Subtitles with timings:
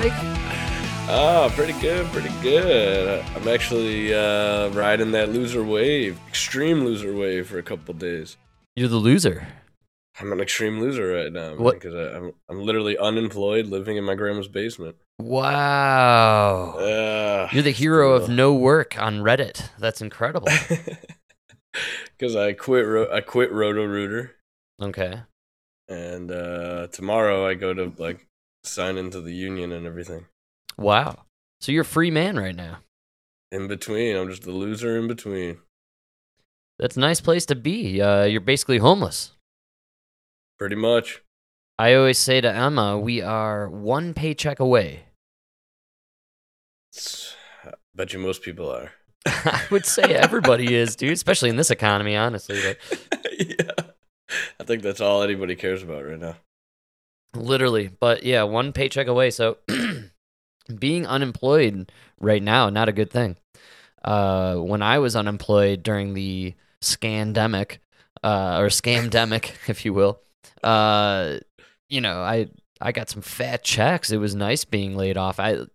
[0.00, 0.12] Mike?
[1.10, 3.22] Oh, pretty good, pretty good.
[3.36, 8.38] I'm actually uh, riding that loser wave, extreme loser wave, for a couple days.
[8.76, 9.46] You're the loser.
[10.18, 14.48] I'm an extreme loser right now because I'm I'm literally unemployed, living in my grandma's
[14.48, 14.96] basement.
[15.18, 16.76] Wow.
[16.78, 19.68] Uh, You're the hero of no work on Reddit.
[19.78, 20.48] That's incredible.
[22.18, 22.86] because I quit.
[22.86, 24.34] Ro- I quit Roto Rooter,
[24.80, 25.20] Okay.
[25.90, 28.26] and uh, tomorrow I go to like
[28.64, 30.26] sign into the union and everything.
[30.76, 31.24] Wow.
[31.60, 32.78] So you're a free man right now.
[33.52, 35.58] In between, I'm just a loser in between.
[36.78, 38.00] That's a nice place to be.
[38.00, 39.32] Uh, you're basically homeless.
[40.58, 41.22] Pretty much.
[41.78, 45.04] I always say to Emma, we are one paycheck away.
[47.64, 48.92] I bet you most people are.
[49.26, 52.60] I would say everybody is, dude, especially in this economy, honestly.
[53.38, 53.72] Yeah.
[54.60, 56.36] I think that's all anybody cares about right now.
[57.34, 59.30] Literally, but yeah, one paycheck away.
[59.30, 59.58] So
[60.78, 63.36] being unemployed right now, not a good thing.
[64.04, 67.78] Uh, when I was unemployed during the scandemic,
[68.22, 70.20] uh, or scamdemic, if you will,
[70.62, 71.38] uh,
[71.88, 72.48] you know, I
[72.80, 74.10] I got some fat checks.
[74.10, 75.38] It was nice being laid off.
[75.38, 75.66] I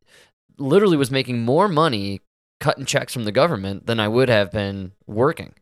[0.57, 2.21] literally was making more money
[2.59, 5.53] cutting checks from the government than I would have been working.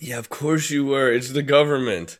[0.00, 1.10] Yeah, of course you were.
[1.12, 2.18] It's the government.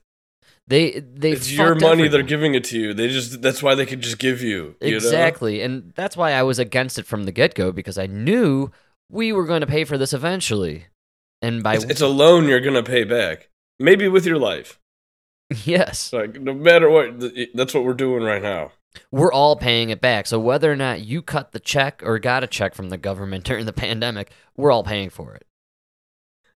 [0.66, 2.08] They they it's your money.
[2.08, 2.94] They're giving it to you.
[2.94, 4.76] They just that's why they could just give you.
[4.80, 4.96] you know?
[4.96, 5.60] Exactly.
[5.60, 8.70] And that's why I was against it from the get go because I knew
[9.10, 10.86] we were going to pay for this eventually.
[11.42, 13.50] And by It's, it's a loan you're gonna pay back.
[13.78, 14.80] Maybe with your life.
[15.64, 18.72] yes, Like no matter what, that's what we're doing right now.
[19.10, 20.26] we're all paying it back.
[20.26, 23.44] So whether or not you cut the check or got a check from the government
[23.48, 25.46] during the pandemic, we're all paying for it.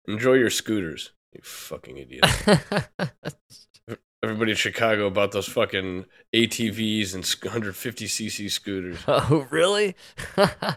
[0.06, 2.24] Enjoy your scooters, you fucking idiot.
[4.26, 4.30] It.
[4.32, 8.98] Everybody in Chicago bought those fucking ATVs and 150cc scooters.
[9.08, 9.94] oh, really?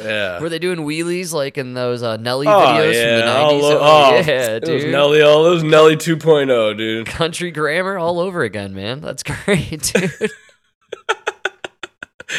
[0.00, 0.40] Yeah.
[0.40, 3.18] Were they doing wheelies like in those uh, Nelly Oh, videos yeah.
[3.48, 3.80] from the 90s?
[3.80, 4.20] all oh, yeah,
[4.56, 4.92] it was dude.
[4.92, 7.06] Nelly, all those Nelly 2.0, dude.
[7.08, 9.00] Country grammar all over again, man.
[9.00, 10.30] That's great, dude.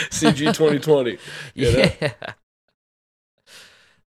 [0.09, 1.17] CG 2020.
[1.53, 1.77] You know?
[2.01, 2.13] yeah.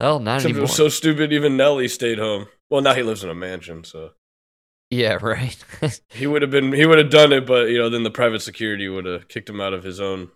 [0.01, 0.63] Oh, not Except it anymore.
[0.63, 2.47] was so stupid, even Nelly stayed home.
[2.71, 4.11] Well, now he lives in a mansion, so
[4.91, 5.57] yeah, right.
[6.11, 8.41] he would have been he would have done it, but you know, then the private
[8.43, 10.31] security would have kicked him out of his own.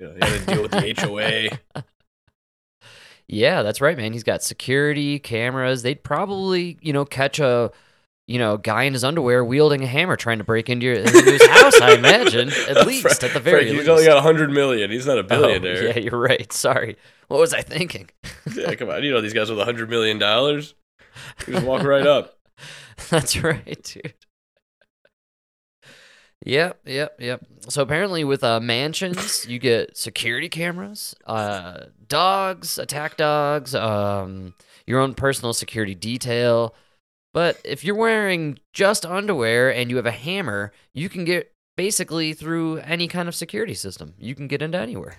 [0.00, 0.94] You know, he had to deal with the
[1.76, 1.82] HOA.
[3.28, 4.12] yeah, that's right, man.
[4.12, 5.82] He's got security cameras.
[5.82, 7.70] They'd probably, you know, catch a,
[8.26, 11.22] you know, guy in his underwear wielding a hammer trying to break into, your, into
[11.22, 11.80] his house.
[11.80, 13.80] I imagine, at least, at the very Frank, least.
[13.82, 14.90] he's only got hundred million.
[14.90, 15.86] He's not a Oh, billionaire.
[15.88, 16.52] yeah, you're right.
[16.52, 16.96] Sorry.
[17.28, 18.10] What was I thinking?
[18.54, 19.02] yeah, come on.
[19.02, 20.74] You know these guys with a hundred million dollars.
[21.46, 22.33] You just walk right up.
[23.10, 24.14] That's right, dude.
[26.44, 27.46] Yep, yep, yep.
[27.68, 34.54] So apparently, with uh, mansions, you get security cameras, uh, dogs, attack dogs, um,
[34.86, 36.74] your own personal security detail.
[37.32, 42.34] But if you're wearing just underwear and you have a hammer, you can get basically
[42.34, 44.14] through any kind of security system.
[44.18, 45.16] You can get into anywhere.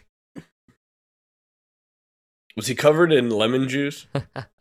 [2.56, 4.08] Was he covered in lemon juice?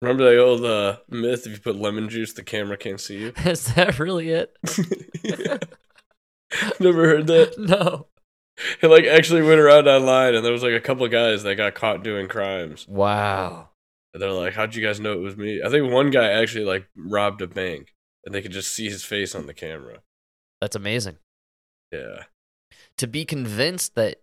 [0.00, 3.32] Remember the old uh, myth: if you put lemon juice, the camera can't see you.
[3.44, 4.56] Is that really it?
[6.80, 7.54] Never heard that.
[7.58, 8.06] no.
[8.82, 11.74] It like actually went around online, and there was like a couple guys that got
[11.74, 12.86] caught doing crimes.
[12.88, 13.70] Wow.
[14.12, 16.64] And they're like, "How'd you guys know it was me?" I think one guy actually
[16.64, 17.94] like robbed a bank,
[18.24, 19.98] and they could just see his face on the camera.
[20.60, 21.18] That's amazing.
[21.92, 22.24] Yeah,
[22.98, 24.16] to be convinced that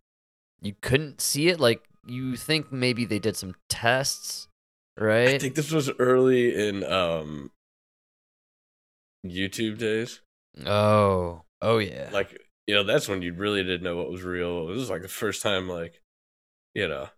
[0.62, 4.47] you couldn't see it like you think maybe they did some tests
[5.36, 7.52] I think this was early in um
[9.26, 10.22] YouTube days.
[10.66, 14.68] oh oh yeah Like, you know, that's when you really didn't know what was real.
[14.68, 16.02] This was like the first time, like,
[16.74, 17.10] you know,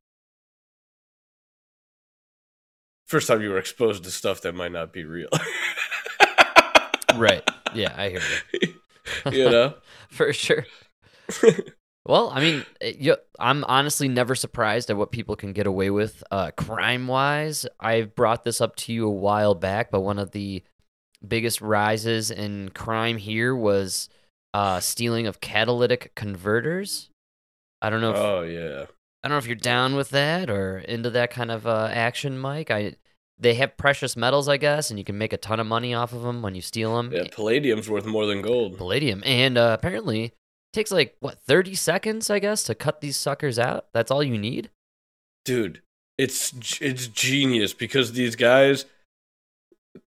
[3.08, 5.30] first time you were exposed to stuff that might not be real.
[7.16, 7.44] right
[7.74, 8.22] yeah i hear
[8.62, 8.74] you
[9.32, 9.74] you know.
[10.10, 10.66] for sure
[12.06, 15.90] well i mean it- you, i'm honestly never surprised at what people can get away
[15.90, 20.20] with uh, crime wise i've brought this up to you a while back but one
[20.20, 20.64] of the
[21.28, 24.10] biggest rises in crime here was
[24.54, 27.10] uh, stealing of catalytic converters
[27.82, 28.86] i don't know if Oh yeah.
[29.22, 32.40] I don't know if you're down with that or into that kind of uh, action,
[32.40, 32.72] Mike.
[32.72, 32.96] I
[33.38, 36.14] they have precious metals, I guess, and you can make a ton of money off
[36.14, 37.12] of them when you steal them.
[37.12, 38.78] Yeah, palladium's worth more than gold.
[38.78, 40.32] Palladium, and uh, apparently
[40.74, 43.88] takes like what 30 seconds, I guess, to cut these suckers out.
[43.94, 44.70] That's all you need.
[45.46, 45.82] dude
[46.18, 46.52] it's
[46.82, 48.84] it's genius because these guys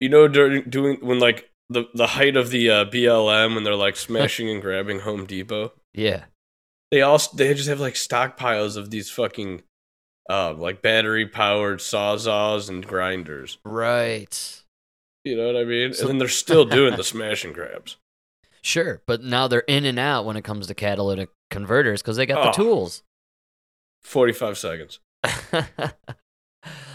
[0.00, 3.76] you know during doing when like the the height of the uh, BLM when they're
[3.76, 6.24] like smashing and grabbing Home Depot Yeah.
[6.90, 9.62] They all they just have like stockpiles of these fucking
[10.28, 13.58] uh like battery powered sawzalls and grinders.
[13.64, 14.62] Right.
[15.24, 15.94] You know what I mean?
[15.94, 17.96] So- and then they're still doing the smash and grabs.
[18.62, 22.26] Sure, but now they're in and out when it comes to catalytic converters because they
[22.26, 22.64] got the Oh.
[22.64, 23.02] tools.
[24.02, 25.00] 45 seconds.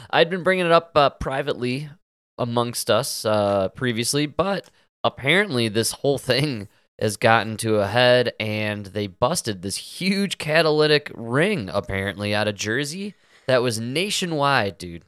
[0.09, 1.89] I'd been bringing it up uh, privately
[2.37, 4.69] amongst us uh, previously, but
[5.03, 6.67] apparently this whole thing
[6.99, 12.55] has gotten to a head, and they busted this huge catalytic ring apparently out of
[12.55, 13.13] Jersey
[13.47, 15.03] that was nationwide, dude.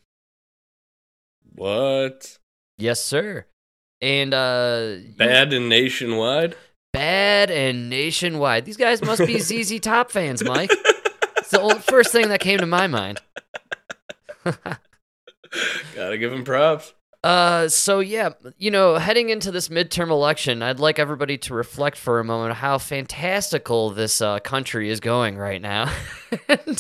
[1.56, 2.38] What?
[2.78, 3.46] Yes, sir.
[4.02, 6.56] And uh, Bad and nationwide?
[6.92, 8.66] bad and nationwide.
[8.66, 10.72] These guys must be ZZ Top fans, Mike.
[11.38, 13.20] It's the old, first thing that came to my mind.
[15.96, 16.94] Gotta give him props.
[17.24, 21.98] Uh, so yeah, you know, heading into this midterm election, I'd like everybody to reflect
[21.98, 25.92] for a moment how fantastical this uh, country is going right now.
[26.48, 26.80] And,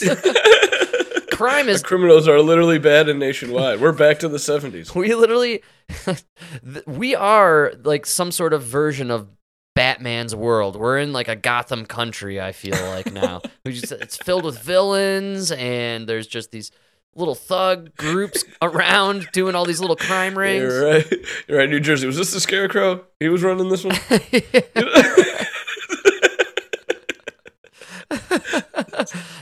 [1.31, 3.79] crime is criminals are literally bad and nationwide.
[3.81, 4.93] We're back to the 70s.
[4.99, 5.63] we literally
[6.87, 9.27] we are like some sort of version of
[9.75, 10.75] Batman's world.
[10.75, 12.41] We're in like a Gotham country.
[12.41, 16.71] I feel like now just it's filled with villains, and there's just these
[17.15, 20.61] little thug groups around doing all these little crime rings.
[20.61, 21.13] You're right.
[21.47, 21.69] You're right.
[21.69, 22.07] New Jersey.
[22.07, 23.05] Was this the Scarecrow?
[23.19, 23.95] He was running this one?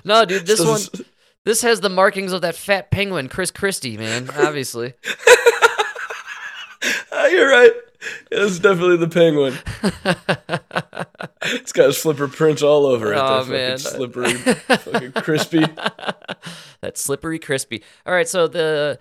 [0.06, 0.81] no, dude, this So one
[1.47, 4.29] this has the markings of that fat penguin, Chris Christie, man.
[4.38, 4.94] Obviously.
[7.09, 7.71] Ah, you're right.
[8.29, 9.53] It's definitely the penguin.
[11.49, 13.17] It's got his flipper prints all over it.
[13.17, 13.77] Oh, that man.
[13.77, 15.59] Fucking slippery, fucking crispy.
[16.81, 17.83] that slippery crispy.
[18.05, 19.00] All right, so the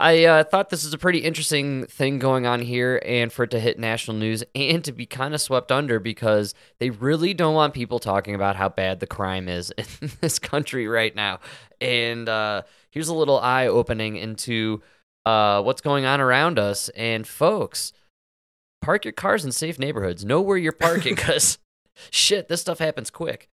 [0.00, 3.50] I uh, thought this is a pretty interesting thing going on here, and for it
[3.50, 7.54] to hit national news and to be kind of swept under because they really don't
[7.54, 11.40] want people talking about how bad the crime is in this country right now.
[11.80, 14.82] And uh, here's a little eye opening into
[15.26, 16.88] uh, what's going on around us.
[16.90, 17.92] And folks,
[18.80, 20.24] park your cars in safe neighborhoods.
[20.24, 21.58] Know where you're parking because
[22.10, 23.48] shit, this stuff happens quick.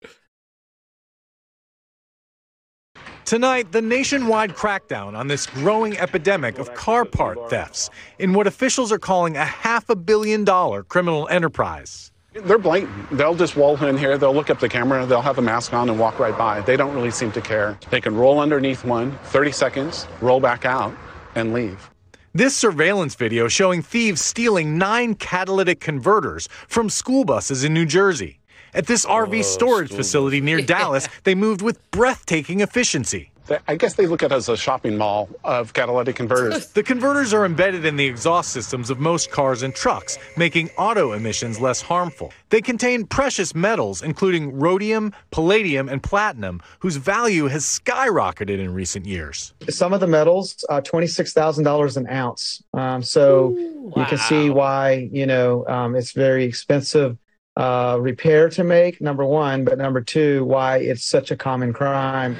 [3.24, 7.88] Tonight, the nationwide crackdown on this growing epidemic of car part thefts
[8.18, 12.12] in what officials are calling a half a billion dollar criminal enterprise.
[12.34, 13.10] They're blatant.
[13.16, 15.88] They'll just roll in here, they'll look up the camera, they'll have a mask on
[15.88, 16.60] and walk right by.
[16.60, 17.78] They don't really seem to care.
[17.88, 20.94] They can roll underneath one, 30 seconds, roll back out,
[21.34, 21.90] and leave.
[22.34, 28.40] This surveillance video showing thieves stealing nine catalytic converters from school buses in New Jersey.
[28.74, 33.30] At this RV storage school facility near Dallas, they moved with breathtaking efficiency.
[33.68, 36.66] I guess they look at it as a shopping mall of catalytic converters.
[36.72, 41.12] The converters are embedded in the exhaust systems of most cars and trucks, making auto
[41.12, 42.32] emissions less harmful.
[42.48, 49.04] They contain precious metals, including rhodium, palladium, and platinum, whose value has skyrocketed in recent
[49.04, 49.52] years.
[49.68, 53.50] some of the metals uh, $26000 an ounce um, so
[53.96, 57.18] you can see why you know um, it's very expensive
[57.56, 62.36] uh, repair to make number one but number two why it's such a common crime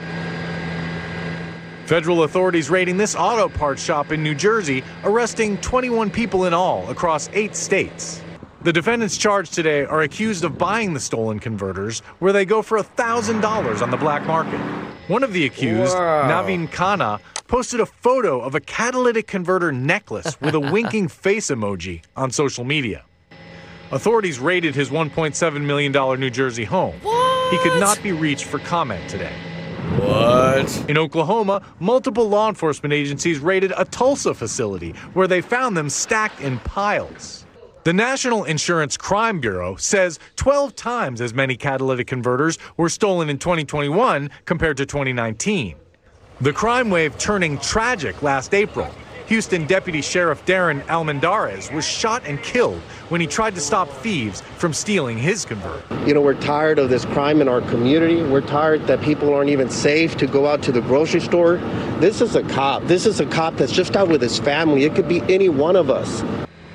[1.86, 6.88] Federal authorities raiding this auto parts shop in New Jersey, arresting 21 people in all
[6.88, 8.22] across eight states.
[8.62, 12.78] The defendants charged today are accused of buying the stolen converters, where they go for
[12.78, 14.58] $1,000 on the black market.
[15.08, 16.26] One of the accused, Wow.
[16.26, 22.00] Naveen Khanna, posted a photo of a catalytic converter necklace with a winking face emoji
[22.16, 23.04] on social media.
[23.94, 26.94] Authorities raided his $1.7 million New Jersey home.
[27.52, 29.32] He could not be reached for comment today.
[30.00, 30.90] What?
[30.90, 36.40] In Oklahoma, multiple law enforcement agencies raided a Tulsa facility where they found them stacked
[36.40, 37.46] in piles.
[37.84, 43.38] The National Insurance Crime Bureau says 12 times as many catalytic converters were stolen in
[43.38, 45.76] 2021 compared to 2019.
[46.40, 48.92] The crime wave turning tragic last April.
[49.26, 54.42] Houston Deputy Sheriff Darren Almendarez was shot and killed when he tried to stop thieves
[54.58, 55.82] from stealing his converter.
[56.06, 58.22] You know, we're tired of this crime in our community.
[58.22, 61.56] We're tired that people aren't even safe to go out to the grocery store.
[62.00, 62.84] This is a cop.
[62.84, 64.84] This is a cop that's just out with his family.
[64.84, 66.22] It could be any one of us.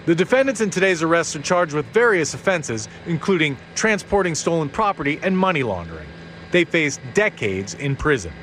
[0.07, 5.37] The defendants in today's arrest are charged with various offenses, including transporting stolen property and
[5.37, 6.07] money laundering.
[6.51, 8.33] They face decades in prison.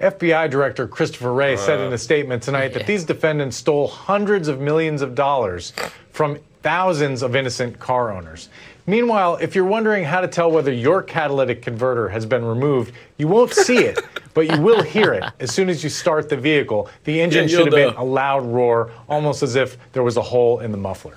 [0.00, 4.60] FBI Director Christopher Wray said in a statement tonight that these defendants stole hundreds of
[4.60, 5.72] millions of dollars
[6.10, 8.48] from thousands of innocent car owners.
[8.88, 13.26] Meanwhile, if you're wondering how to tell whether your catalytic converter has been removed, you
[13.26, 13.98] won't see it,
[14.34, 16.88] but you will hear it as soon as you start the vehicle.
[17.04, 20.16] The engine Yeah, should have you'll been a loud roar, almost as if there was
[20.16, 21.16] a hole in the muffler.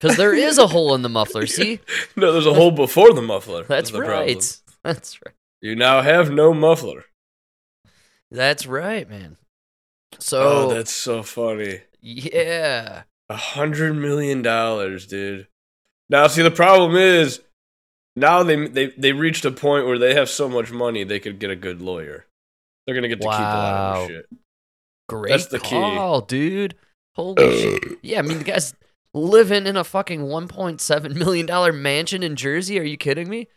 [0.00, 1.46] Because there is a hole in the muffler.
[1.46, 1.78] See,
[2.16, 3.62] No, there's a hole before the muffler.
[3.64, 4.08] that's the right.
[4.08, 4.38] problem.
[4.82, 5.34] That's right.
[5.60, 7.04] You now have no muffler.
[8.32, 9.36] That's right, man.
[10.18, 11.80] So Oh, So that's so funny.
[12.00, 15.46] yeah, A hundred million dollars, dude.
[16.08, 17.40] Now, see, the problem is
[18.16, 21.38] now they they they reached a point where they have so much money they could
[21.38, 22.26] get a good lawyer.
[22.86, 24.26] They're gonna get to keep a lot of shit.
[25.08, 25.70] great That's the key.
[25.70, 26.74] call, dude.
[27.14, 27.82] Holy shit.
[28.02, 28.74] Yeah, I mean the guy's
[29.14, 32.78] living in a fucking 1.7 million dollar mansion in Jersey.
[32.80, 33.48] Are you kidding me?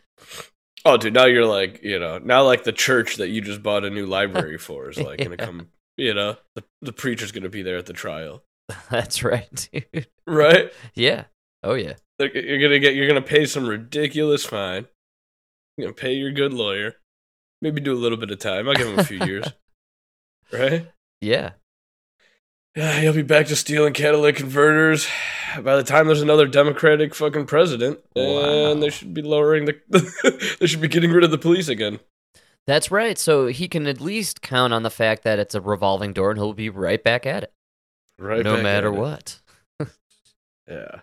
[0.86, 3.84] Oh, dude, now you're like, you know, now like the church that you just bought
[3.84, 5.68] a new library for is like gonna come.
[5.96, 8.44] You know, the the preacher's gonna be there at the trial,
[8.90, 10.06] That's right, dude.
[10.26, 10.72] right?
[10.94, 11.24] Yeah.
[11.62, 11.94] Oh yeah.
[12.18, 14.86] You're gonna get, you're gonna pay some ridiculous fine.
[15.76, 16.94] You're gonna pay your good lawyer.
[17.62, 18.68] Maybe do a little bit of time.
[18.68, 19.46] I'll give him a few years,
[20.52, 20.90] right?
[21.20, 21.52] Yeah.
[22.76, 25.08] Yeah, he'll be back to stealing catalytic converters
[25.62, 30.56] by the time there's another Democratic fucking president, and they should be lowering the.
[30.60, 31.98] they should be getting rid of the police again.
[32.66, 33.16] That's right.
[33.16, 36.38] So he can at least count on the fact that it's a revolving door and
[36.38, 37.52] he'll be right back at it.
[38.18, 39.00] Right, no back matter at it.
[39.00, 39.40] what.
[40.68, 41.02] Yeah,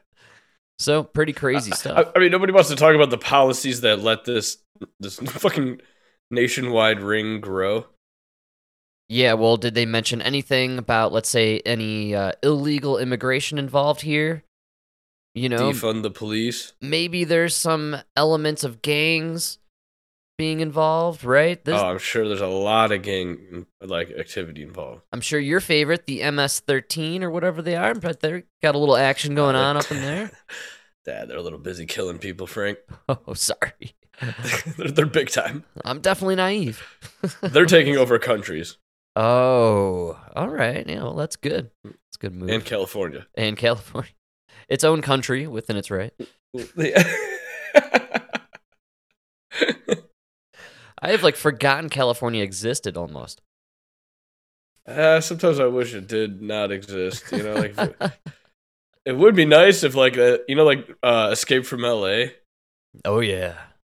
[0.77, 2.11] So pretty crazy I, stuff.
[2.13, 4.57] I mean, nobody wants to talk about the policies that let this
[4.99, 5.79] this fucking
[6.29, 7.85] nationwide ring grow.
[9.09, 14.43] Yeah, well, did they mention anything about, let's say, any uh, illegal immigration involved here?
[15.35, 16.73] You know, Defund the police.
[16.79, 19.57] maybe there's some elements of gangs
[20.37, 21.63] being involved, right?
[21.63, 25.01] This, oh, I'm sure there's a lot of gang like activity involved.
[25.11, 28.97] I'm sure your favorite, the MS-13 or whatever they are, but they got a little
[28.97, 30.31] action going on up in there.
[31.05, 32.77] Dad, they're a little busy killing people, Frank.
[33.09, 33.95] Oh, sorry.
[34.77, 35.63] they're, they're big time.
[35.83, 36.81] I'm definitely naive.
[37.41, 38.77] They're taking over countries
[39.15, 40.87] Oh, all right.
[40.87, 41.69] Yeah, well, that's good.
[41.85, 42.49] It's a good move.
[42.49, 43.27] in California.
[43.35, 44.11] and California,
[44.69, 46.13] its own country within its right.
[51.01, 53.41] I have like forgotten California existed almost.
[54.87, 57.25] uh, sometimes I wish it did not exist.
[57.31, 57.95] You know, like it,
[59.05, 62.33] it would be nice if like uh you know like uh, Escape from L.A.
[63.05, 63.57] oh yeah.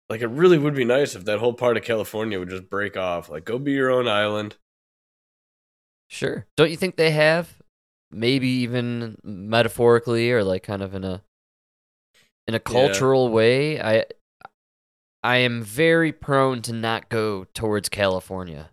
[0.10, 2.96] Like it really would be nice if that whole part of California would just break
[2.98, 3.30] off.
[3.30, 4.56] Like go be your own island.
[6.14, 6.46] Sure.
[6.56, 7.56] Don't you think they have?
[8.12, 11.24] Maybe even metaphorically or like kind of in a
[12.48, 13.82] in a cultural way.
[13.82, 14.06] I
[15.24, 18.70] I am very prone to not go towards California.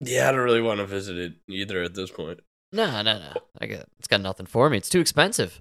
[0.00, 2.40] Yeah, I don't really want to visit it either at this point.
[2.72, 3.34] No, no, no.
[3.60, 4.78] I got it's got nothing for me.
[4.78, 5.60] It's too expensive.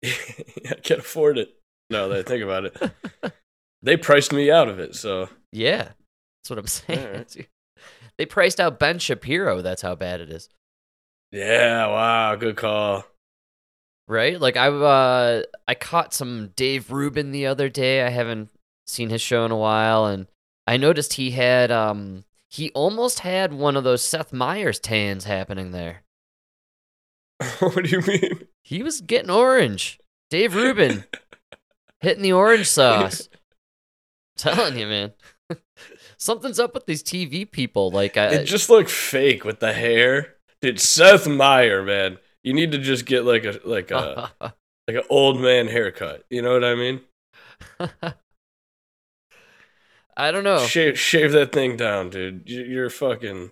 [0.04, 1.56] I can't afford it.
[1.90, 3.32] No, that think about it.
[3.82, 5.88] They priced me out of it, so Yeah.
[6.38, 7.04] That's what I'm saying.
[7.04, 7.48] Alright.
[8.18, 9.62] They priced out Ben Shapiro.
[9.62, 10.48] That's how bad it is.
[11.30, 11.86] yeah.
[11.86, 13.04] Wow, good call.
[14.08, 14.40] Right?
[14.40, 18.02] Like I uh I caught some Dave Rubin the other day.
[18.02, 18.48] I haven't
[18.86, 20.26] seen his show in a while and
[20.66, 25.72] I noticed he had um he almost had one of those Seth Meyers tans happening
[25.72, 26.02] there.
[27.60, 28.48] what do you mean?
[28.64, 30.00] He was getting orange.
[30.30, 31.04] Dave Rubin
[32.00, 33.28] hitting the orange sauce.
[34.36, 35.12] telling you, man.
[36.18, 37.90] Something's up with these TV people.
[37.90, 40.34] Like I It just looked fake with the hair.
[40.60, 42.18] Dude, Seth Meyer, man.
[42.42, 44.54] You need to just get like a like a like
[44.96, 46.24] an old man haircut.
[46.30, 47.00] You know what I mean?
[50.16, 50.58] I don't know.
[50.66, 52.42] Shave shave that thing down, dude.
[52.48, 53.50] You- You're fucking.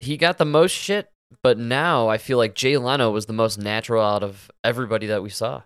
[0.00, 1.10] he got the most shit,
[1.42, 5.22] but now I feel like Jay Leno was the most natural out of everybody that
[5.22, 5.62] we saw.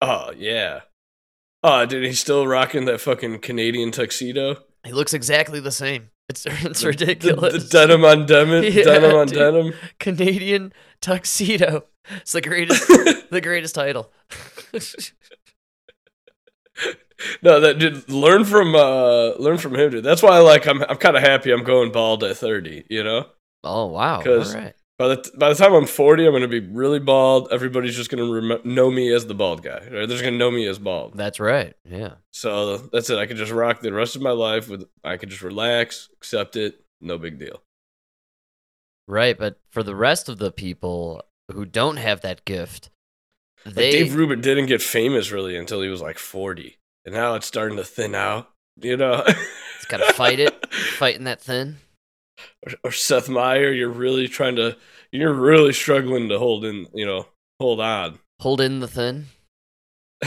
[0.00, 0.80] Oh yeah.
[1.62, 4.56] Oh, dude, he's still rocking that fucking Canadian tuxedo.
[4.84, 6.10] He looks exactly the same.
[6.28, 7.52] It's it's ridiculous.
[7.52, 9.38] The, the denim on denim, Yeah, denim on dude.
[9.38, 9.74] denim.
[9.98, 11.84] Canadian tuxedo.
[12.20, 12.86] It's the greatest
[13.30, 14.10] the greatest title.
[17.42, 18.08] no, that dude.
[18.08, 20.04] Learn from uh, learn from him, dude.
[20.04, 22.84] That's why, like, I'm I'm kind of happy I'm going bald at 30.
[22.88, 23.26] You know,
[23.64, 24.16] oh wow.
[24.16, 24.74] All 'Cause- right.
[25.00, 27.48] By the t- by the time I'm 40, I'm gonna be really bald.
[27.50, 29.78] Everybody's just gonna rem- know me as the bald guy.
[29.78, 29.90] Right?
[29.90, 31.16] They're just gonna know me as bald.
[31.16, 31.74] That's right.
[31.88, 32.16] Yeah.
[32.32, 33.16] So that's it.
[33.16, 34.84] I could just rock the rest of my life with.
[35.02, 36.84] I could just relax, accept it.
[37.00, 37.62] No big deal.
[39.08, 42.90] Right, but for the rest of the people who don't have that gift,
[43.64, 46.76] Like they Dave Rubin didn't get famous really until he was like 40,
[47.06, 48.50] and now it's starting to thin out.
[48.76, 51.78] You know, it's got to fight it, fighting that thin.
[52.66, 54.76] Or, or Seth Meyer, you're really trying to,
[55.12, 57.26] you're really struggling to hold in, you know,
[57.60, 58.18] hold on.
[58.40, 59.26] Hold in the thin.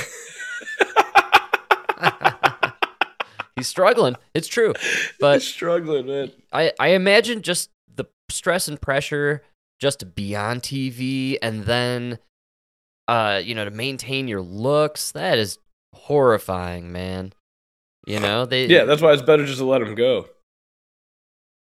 [3.56, 4.16] He's struggling.
[4.34, 4.74] It's true.
[5.20, 6.32] But He's struggling, man.
[6.52, 9.44] I, I imagine just the stress and pressure
[9.80, 12.20] just to be on TV and then
[13.08, 15.12] uh, you know, to maintain your looks.
[15.12, 15.60] That is
[15.94, 17.34] horrifying, man.
[18.06, 20.28] You know, they Yeah, that's why it's better just to let them go.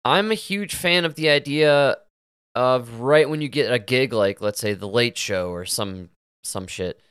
[0.05, 1.97] I'm a huge fan of the idea
[2.53, 6.09] of right when you get a gig like let's say the late show or some
[6.43, 7.01] some shit.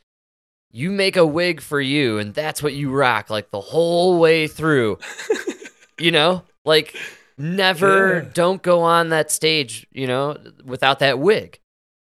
[0.71, 4.47] You make a wig for you and that's what you rock like the whole way
[4.47, 4.99] through.
[5.99, 6.45] you know?
[6.65, 6.97] Like
[7.37, 8.31] never Yeah.
[8.33, 11.59] don't go on that stage, you know, without that wig.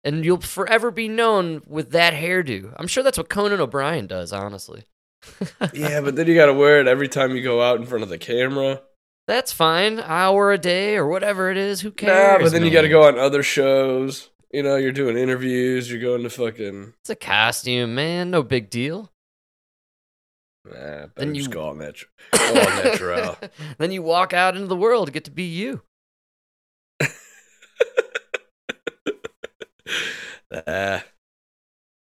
[0.04, 2.73] And you'll forever be known with that hairdo.
[2.76, 4.85] I'm sure that's what Conan O'Brien does, honestly.
[5.75, 8.09] yeah, but then you gotta wear it every time you go out in front of
[8.09, 8.80] the camera.
[9.28, 10.00] That's fine.
[10.00, 11.82] Hour a day or whatever it is.
[11.82, 12.38] Who cares?
[12.40, 14.30] Nah, but then you gotta go on other shows.
[14.50, 15.90] You know, you're doing interviews.
[15.92, 16.94] You're going to fucking.
[17.02, 18.30] It's a costume, man.
[18.30, 19.12] No big deal.
[20.64, 22.11] Nah, Then just you- go all natural.
[22.32, 22.54] Go all
[22.85, 23.37] natural.
[23.76, 25.82] then you walk out into the world, to get to be you.
[30.66, 31.04] Ah,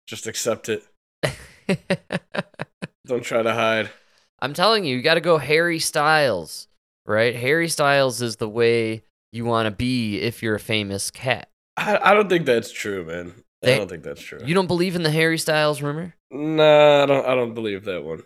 [0.08, 0.84] just accept it.
[3.05, 3.91] Don't try to hide.
[4.39, 6.67] I'm telling you, you got to go Harry Styles,
[7.06, 7.36] right?
[7.36, 11.50] Harry Styles is the way you want to be if you're a famous cat.
[11.78, 13.34] I, I don't think that's true, man.
[13.62, 14.40] They- I don't think that's true.
[14.46, 16.16] You don't believe in the Harry Styles rumor?
[16.32, 17.26] Nah, I don't.
[17.26, 18.24] I don't believe that one.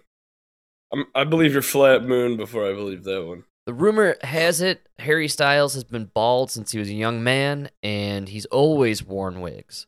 [0.92, 3.44] I'm, I believe your flat moon before I believe that one.
[3.66, 7.70] The rumor has it Harry Styles has been bald since he was a young man,
[7.84, 9.86] and he's always worn wigs.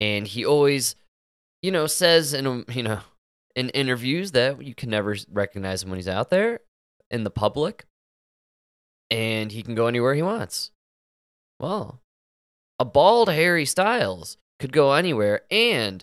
[0.00, 0.94] And he always,
[1.62, 3.00] you know, says in you know
[3.56, 6.60] in interviews that you can never recognize him when he's out there
[7.12, 7.84] in the public,
[9.10, 10.70] and he can go anywhere he wants.
[11.60, 12.00] Well,
[12.78, 16.02] a bald Harry Styles could go anywhere, and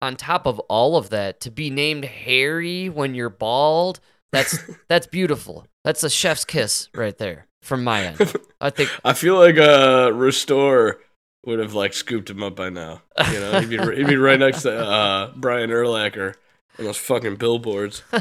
[0.00, 4.00] on top of all of that, to be named Harry when you're bald,
[4.32, 4.58] that's
[4.88, 5.66] that's beautiful.
[5.84, 8.34] That's a chef's kiss right there from my end.
[8.60, 10.98] I think I feel like uh, Restore
[11.44, 13.02] would have like scooped him up by now.
[13.32, 16.34] You know, he'd be he'd be right next to uh, Brian Urlacher
[16.78, 18.02] on those fucking billboards.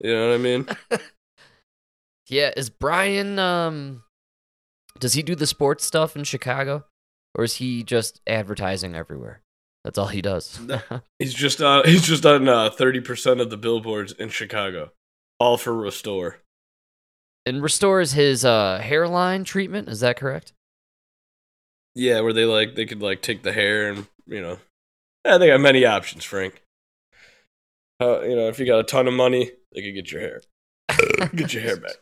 [0.00, 0.68] You know what I mean?
[2.28, 4.04] yeah, is Brian um
[4.98, 6.84] does he do the sports stuff in Chicago
[7.34, 9.42] or is he just advertising everywhere?
[9.84, 10.58] That's all he does.
[11.18, 14.92] He's just on he's just on uh, thirty percent of the billboards in Chicago,
[15.40, 16.38] all for Restore.
[17.46, 20.52] and restores his uh hairline treatment, is that correct?
[21.94, 24.58] Yeah, where they like they could like take the hair and you know,
[25.24, 26.62] yeah, they have many options, Frank.
[28.00, 30.40] Uh, you know, if you got a ton of money, they could get your hair,
[31.34, 31.96] get your hair back.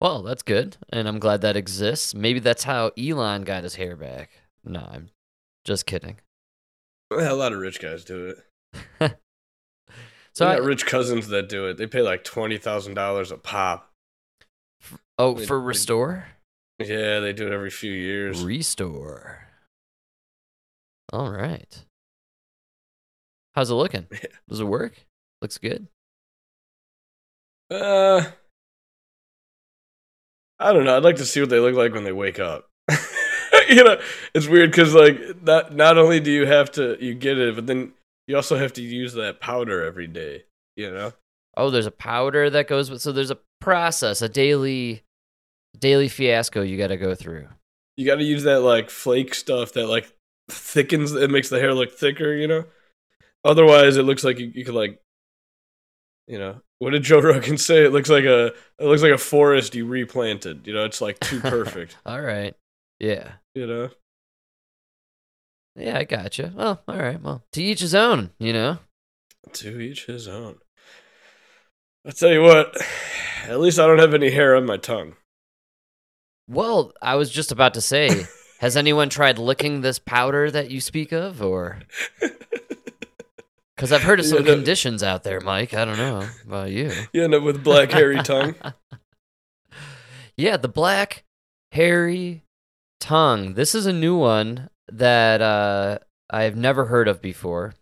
[0.00, 2.14] Well, that's good, and I'm glad that exists.
[2.14, 4.30] Maybe that's how Elon got his hair back.
[4.64, 5.08] No, I'm
[5.64, 6.18] just kidding.
[7.10, 8.34] A lot of rich guys do
[9.00, 9.16] it.
[10.34, 11.78] So I got rich cousins that do it.
[11.78, 13.90] They pay like twenty thousand dollars a pop.
[15.18, 16.26] oh, they- for they- restore,
[16.78, 18.44] Yeah, they do it every few years.
[18.44, 19.48] restore.
[21.10, 21.86] All right.
[23.56, 24.06] How's it looking?
[24.48, 24.92] Does it work?
[25.42, 25.88] Looks good.
[27.70, 28.22] Uh,
[30.58, 30.96] I don't know.
[30.96, 32.68] I'd like to see what they look like when they wake up.
[33.68, 34.00] you know,
[34.34, 35.74] it's weird because like that.
[35.74, 37.92] not only do you have to you get it, but then
[38.26, 40.44] you also have to use that powder every day.
[40.76, 41.12] You know,
[41.56, 43.00] Oh, there's a powder that goes with.
[43.00, 45.02] So there's a process, a daily,
[45.78, 47.48] daily fiasco you got to go through.
[47.96, 50.12] you got to use that like flake stuff that like
[50.50, 51.12] thickens.
[51.12, 52.34] It makes the hair look thicker.
[52.34, 52.64] You know,
[53.46, 55.00] otherwise it looks like you, you could like,
[56.26, 57.84] you know, what did Joe Rogan say?
[57.84, 58.46] It looks like a
[58.78, 60.66] it looks like a forest you replanted.
[60.66, 61.96] You know, it's like too perfect.
[62.04, 62.54] All right.
[62.98, 63.32] Yeah.
[63.54, 63.90] you know.
[65.76, 66.52] Yeah, I gotcha.
[66.54, 67.20] Well, all right.
[67.20, 68.78] Well, to each his own, you know?
[69.52, 70.56] To each his own.
[72.06, 72.74] I tell you what,
[73.46, 75.16] at least I don't have any hair on my tongue.
[76.48, 78.26] Well, I was just about to say,
[78.60, 81.42] has anyone tried licking this powder that you speak of?
[81.42, 81.80] Or.
[83.76, 85.74] Because I've heard of some conditions out there, Mike.
[85.74, 86.90] I don't know about you.
[87.12, 88.54] You end up with black hairy tongue.
[90.36, 91.24] yeah, the black,
[91.72, 92.42] hairy
[93.00, 93.52] tongue.
[93.52, 95.98] This is a new one that uh,
[96.30, 97.74] I've never heard of before.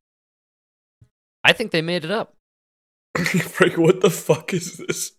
[1.44, 2.34] I think they made it up.
[3.16, 5.12] Frank, what the fuck is this?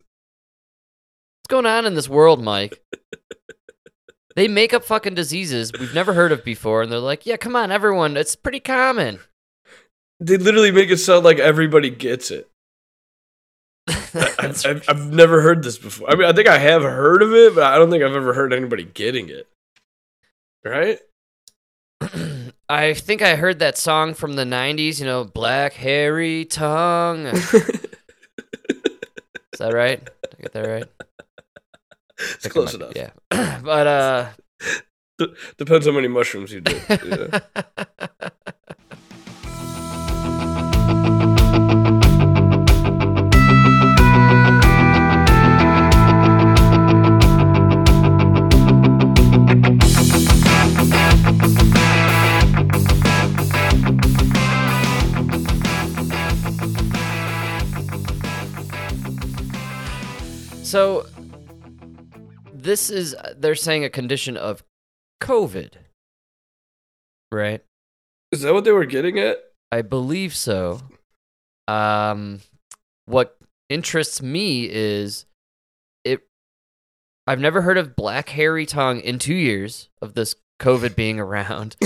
[1.38, 2.84] What's going on in this world, Mike?
[4.36, 7.56] they make up fucking diseases we've never heard of before, and they're like, yeah, come
[7.56, 9.20] on, everyone, it's pretty common.
[10.20, 12.50] They literally make it sound like everybody gets it.
[13.88, 16.10] I've, I've, I've never heard this before.
[16.10, 18.34] I mean, I think I have heard of it, but I don't think I've ever
[18.34, 19.48] heard anybody getting it.
[20.64, 21.00] Right?
[22.70, 27.28] I think I heard that song from the 90s, you know, Black Hairy Tongue.
[27.28, 27.52] Is
[29.60, 30.04] that right?
[30.04, 30.86] Did I get that right?
[32.18, 32.94] it's close enough.
[32.96, 33.12] Yeah.
[33.30, 34.28] but uh
[35.58, 36.80] depends how many mushrooms you do.
[36.90, 37.40] Yeah.
[60.66, 61.06] So
[62.54, 64.64] this is they're saying a condition of
[65.22, 65.74] COVID.
[67.32, 67.64] Right?
[68.32, 69.38] Is that what they were getting at?
[69.72, 70.82] I believe so.
[71.68, 72.42] Um,
[73.06, 73.38] what
[73.70, 75.26] interests me is
[76.04, 76.22] it.
[77.28, 81.76] I've never heard of black hairy tongue in two years of this COVID being around.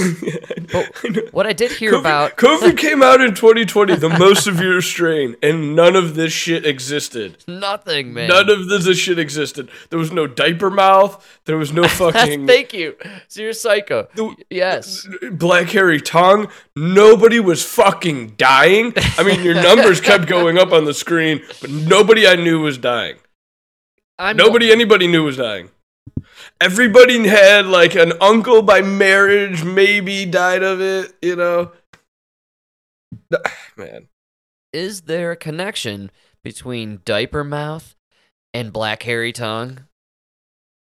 [0.71, 4.81] But What I did hear COVID, about COVID came out in 2020, the most severe
[4.81, 7.43] strain, and none of this shit existed.
[7.47, 8.27] nothing, man.
[8.29, 9.71] None of this shit existed.
[9.89, 11.25] There was no diaper mouth.
[11.45, 12.95] There was no fucking Thank you.
[13.27, 14.09] So you're psycho.
[14.13, 15.07] The- yes.
[15.31, 16.49] black hairy tongue.
[16.75, 18.93] Nobody was fucking dying.
[19.17, 22.77] I mean, your numbers kept going up on the screen, but nobody I knew was
[22.77, 23.15] dying.
[24.19, 25.71] I'm Nobody anybody knew was dying.
[26.61, 31.71] Everybody had like an uncle by marriage, maybe died of it, you know.
[33.77, 34.07] Man.
[34.73, 36.11] Is there a connection
[36.43, 37.95] between diaper mouth
[38.53, 39.85] and black hairy tongue?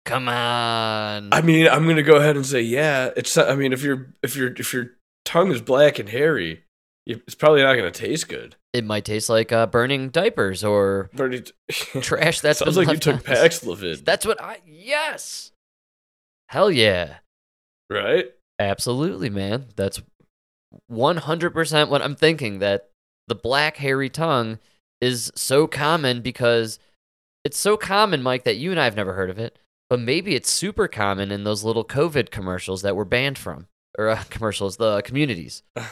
[0.04, 1.28] Come on.
[1.32, 3.10] I mean, I'm gonna go ahead and say, yeah.
[3.14, 3.36] It's.
[3.36, 4.92] I mean, if your if your if your
[5.26, 6.64] tongue is black and hairy,
[7.06, 8.56] it's probably not gonna taste good.
[8.72, 13.22] it might taste like uh, burning diapers or Bernie, trash that's sounds like you took
[13.22, 14.60] Paxlovid, That's what I.
[14.66, 15.47] Yes.
[16.48, 17.18] Hell yeah.
[17.90, 18.26] right?
[18.58, 19.66] Absolutely, man.
[19.76, 20.00] That's
[20.90, 22.90] 100% what I'm thinking that
[23.28, 24.58] the black hairy tongue
[25.00, 26.78] is so common because
[27.44, 29.58] it's so common, Mike, that you and I have never heard of it,
[29.88, 34.08] but maybe it's super common in those little COVID commercials that we're banned from, or
[34.08, 35.62] uh, commercials, the communities.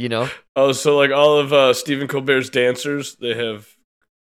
[0.00, 0.28] You know?
[0.54, 3.66] Oh, so like all of uh, Stephen Colbert's dancers, they have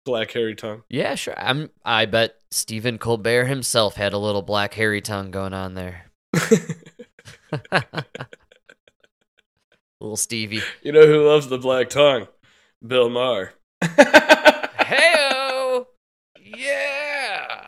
[0.07, 0.81] black hairy tongue.
[0.89, 1.35] Yeah, sure.
[1.37, 1.69] I'm.
[1.85, 6.05] I bet Stephen Colbert himself had a little black hairy tongue going on there.
[9.99, 10.61] little Stevie.
[10.83, 12.27] you know who loves the black tongue?
[12.85, 13.53] Bill Maher.
[13.81, 15.85] Heyo!
[16.41, 17.67] Yeah.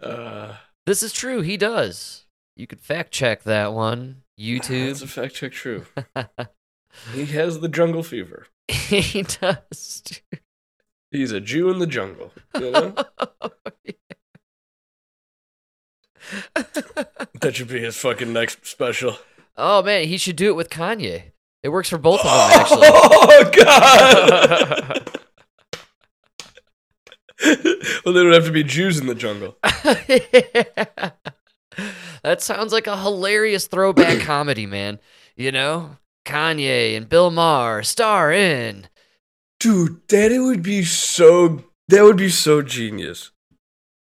[0.00, 0.54] Uh,
[0.86, 1.40] This is true.
[1.40, 2.24] He does.
[2.56, 4.22] You could fact check that one.
[4.38, 4.88] YouTube.
[4.88, 5.52] That's a fact check.
[5.52, 5.86] True.
[7.14, 8.46] he has the jungle fever.
[8.70, 10.02] he does.
[11.10, 12.32] He's a Jew in the jungle.
[12.54, 12.94] You know
[17.40, 19.16] that should be his fucking next special.
[19.56, 21.32] oh man, he should do it with Kanye.
[21.62, 22.86] It works for both of them actually.
[22.90, 25.18] Oh God!
[28.04, 29.56] well, they don't have to be Jews in the jungle.
[32.22, 34.98] that sounds like a hilarious throwback comedy, man.
[35.36, 38.88] You know, Kanye and Bill Maher star in.
[39.58, 41.64] Dude, that it would be so.
[41.88, 43.32] That would be so genius.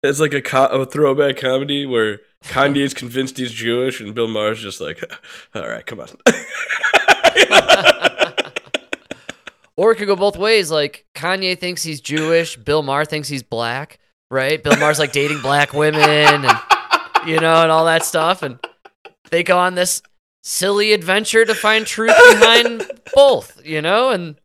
[0.03, 4.63] It's like a, co- a throwback comedy where Kanye's convinced he's Jewish and Bill Maher's
[4.63, 5.03] just like,
[5.55, 6.09] all right, come on.
[9.77, 10.71] Or it could go both ways.
[10.71, 13.99] Like Kanye thinks he's Jewish, Bill Maher thinks he's black,
[14.31, 14.63] right?
[14.63, 16.45] Bill Maher's like dating black women and
[17.27, 18.43] you know, and all that stuff.
[18.43, 18.59] And
[19.31, 20.03] they go on this
[20.47, 24.37] silly adventure to find truth behind both, you know, and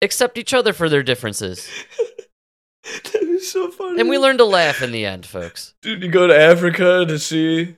[0.00, 1.68] accept each other for their differences.
[3.04, 4.00] that is so funny.
[4.00, 5.74] And we learn to laugh in the end, folks.
[5.82, 7.76] Dude, you go to Africa to see.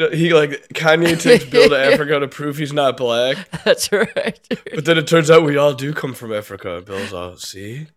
[0.00, 4.38] Uh, he like Kanye takes Bill to Africa to prove he's not black, That's right.
[4.74, 6.82] but then it turns out we all do come from Africa.
[6.86, 7.88] Bill's all see.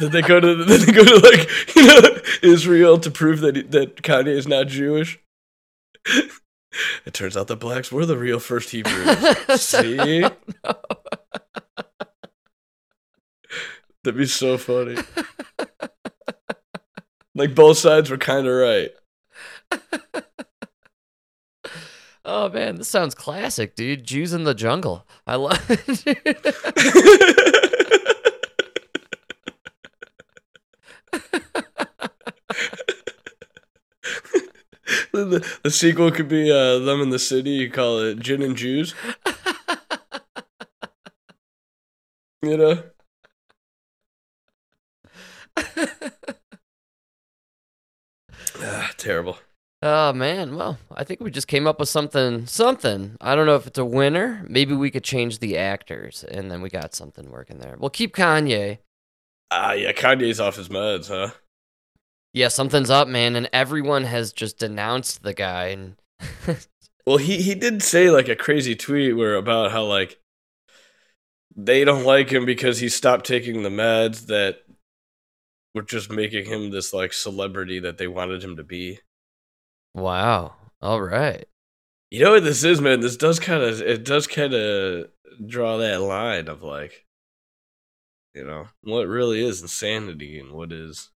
[0.00, 2.00] then they go to then they go to like you know
[2.42, 5.20] Israel to prove that he- that Kanye is not Jewish.
[7.04, 9.18] It turns out the blacks were the real first Hebrews.
[9.60, 9.96] see,
[14.02, 14.96] that'd be so funny.
[17.34, 18.90] Like both sides were kind of right.
[22.24, 24.04] Oh man, this sounds classic, dude.
[24.04, 25.06] Jews in the jungle.
[25.26, 27.68] I love it.
[35.30, 37.50] the, the, sequel could be uh, them in the city.
[37.50, 38.94] You call it Gin and Jews.
[42.44, 42.82] You know,
[48.60, 49.38] ah, terrible.
[49.80, 53.16] Oh man, well, I think we just came up with something something.
[53.20, 54.44] I don't know if it's a winner.
[54.48, 57.76] Maybe we could change the actors and then we got something working there.
[57.78, 58.78] We'll keep Kanye.
[59.50, 61.32] Ah, yeah, Kanye's off his meds, huh?
[62.32, 65.96] Yeah, something's up, man, and everyone has just denounced the guy and
[67.06, 70.20] Well, he he did say like a crazy tweet where about how like
[71.56, 74.64] they don't like him because he stopped taking the meds that
[75.74, 79.00] were just making him this like celebrity that they wanted him to be.
[79.94, 80.54] wow.
[80.80, 81.46] All right.
[82.10, 83.00] You know what this is, man?
[83.00, 85.08] This does kind of it does kind of
[85.46, 87.06] draw that line of like
[88.34, 91.11] you know, what really is insanity and what is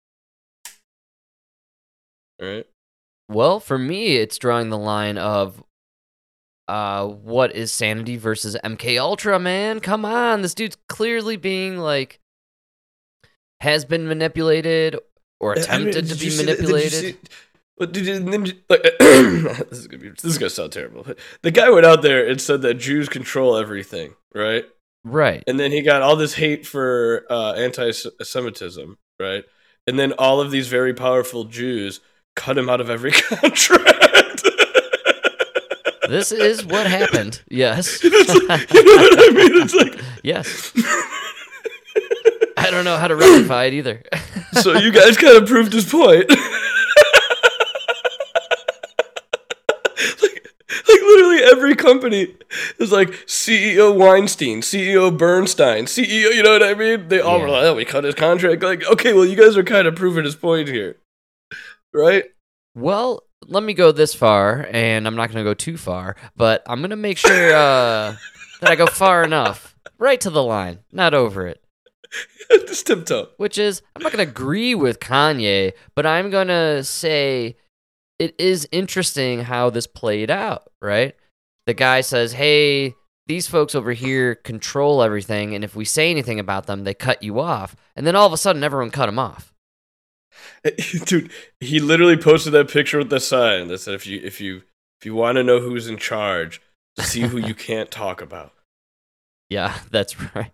[2.40, 2.66] right?
[3.28, 5.62] Well, for me, it's drawing the line of
[6.66, 9.80] uh what is sanity versus MK Ultra, man?
[9.80, 12.20] Come on, this dude's clearly being like
[13.60, 14.96] has been manipulated
[15.40, 16.92] or I mean, attempted to be you see did you manipulated.
[17.00, 17.16] see-
[17.76, 21.02] But dude, like, this is gonna be this is gonna sound terrible.
[21.02, 24.64] But the guy went out there and said that Jews control everything, right?
[25.04, 25.42] right.
[25.46, 29.44] And then he got all this hate for uh, anti-Semitism, right?
[29.86, 32.00] And then all of these very powerful Jews
[32.34, 34.42] cut him out of every contract.
[36.06, 37.40] This is what happened.
[37.48, 38.04] Yes.
[38.04, 39.62] Like- you know what I mean?
[39.62, 40.70] It's like yes.
[42.58, 44.02] I don't know how to rectify it either.
[44.60, 46.28] so you guys kind of proved his point.
[46.28, 46.38] like,
[50.88, 52.34] like literally every company
[52.78, 56.34] is like CEO Weinstein, CEO Bernstein, CEO.
[56.34, 57.08] You know what I mean?
[57.08, 59.64] They all were like, "Oh, we cut his contract." Like, okay, well, you guys are
[59.64, 60.96] kind of proving his point here,
[61.94, 62.24] right?
[62.74, 66.62] Well, let me go this far, and I'm not going to go too far, but
[66.66, 68.16] I'm going to make sure uh,
[68.60, 71.62] that I go far enough, right to the line, not over it.
[72.66, 73.28] Just tiptoe.
[73.36, 77.56] Which is, I'm not going to agree with Kanye, but I'm going to say
[78.18, 81.14] it is interesting how this played out, right?
[81.66, 82.94] The guy says, hey,
[83.26, 87.22] these folks over here control everything, and if we say anything about them, they cut
[87.22, 87.74] you off.
[87.96, 89.53] And then all of a sudden, everyone cut him off.
[91.04, 94.62] Dude, he literally posted that picture with the sign that said, "If you if you
[95.00, 96.60] if you want to know who's in charge,
[97.00, 98.52] see who you can't talk about."
[99.50, 100.52] Yeah, that's right.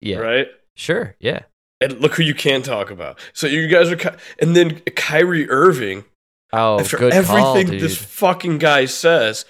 [0.00, 0.48] Yeah, Right?
[0.76, 1.40] sure, yeah.
[1.80, 3.18] And look who you can talk about.
[3.32, 6.04] So you guys are, and then Kyrie Irving.
[6.52, 7.80] Oh, after good everything call, dude.
[7.80, 9.44] this fucking guy says,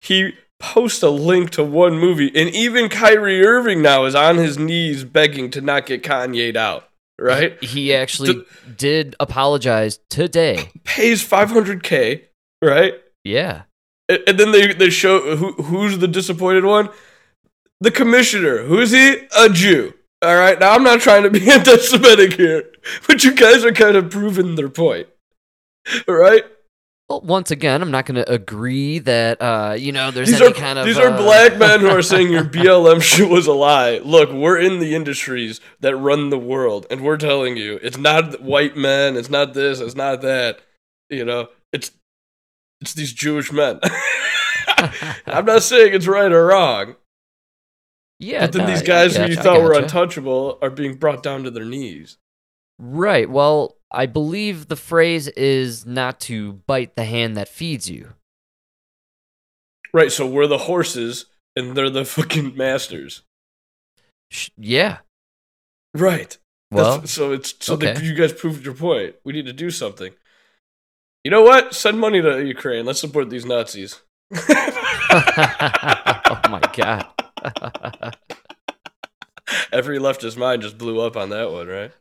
[0.00, 4.58] he posts a link to one movie, and even Kyrie Irving now is on his
[4.58, 6.88] knees begging to not get Kanye'd out.
[7.32, 7.62] Right?
[7.62, 8.44] He actually
[8.76, 10.70] did apologize today.
[10.84, 12.24] Pays 500k.
[12.60, 12.94] Right?
[13.22, 13.62] Yeah.
[14.08, 16.88] And, and then they they show who who's the disappointed one.
[17.80, 18.64] The commissioner.
[18.64, 19.26] Who is he?
[19.38, 19.94] A Jew.
[20.20, 20.58] All right.
[20.58, 22.64] Now I'm not trying to be anti-Semitic here,
[23.06, 25.08] but you guys are kind of proving their point.
[26.08, 26.44] All right.
[27.12, 30.50] Well, once again, I'm not going to agree that uh, you know there's these any
[30.50, 33.46] are kind of these are uh, black men who are saying your BLM shit was
[33.46, 33.98] a lie.
[33.98, 38.40] Look, we're in the industries that run the world, and we're telling you it's not
[38.40, 40.60] white men, it's not this, it's not that.
[41.10, 41.90] You know, it's
[42.80, 43.78] it's these Jewish men.
[45.26, 46.96] I'm not saying it's right or wrong,
[48.20, 48.46] yeah.
[48.46, 51.50] but then no, these guys who you thought were untouchable are being brought down to
[51.50, 52.16] their knees.
[52.78, 53.28] Right.
[53.28, 58.14] Well, I believe the phrase is not to bite the hand that feeds you.
[59.92, 60.10] Right.
[60.10, 63.22] So we're the horses, and they're the fucking masters.
[64.30, 64.98] Sh- yeah.
[65.94, 66.38] Right.
[66.70, 68.06] Well, That's- so it's so that okay.
[68.06, 69.16] you guys proved your point.
[69.24, 70.12] We need to do something.
[71.24, 71.74] You know what?
[71.74, 72.84] Send money to Ukraine.
[72.84, 74.00] Let's support these Nazis.
[74.34, 74.40] oh
[76.50, 77.06] my god.
[79.72, 81.92] Every leftist mind just blew up on that one, right?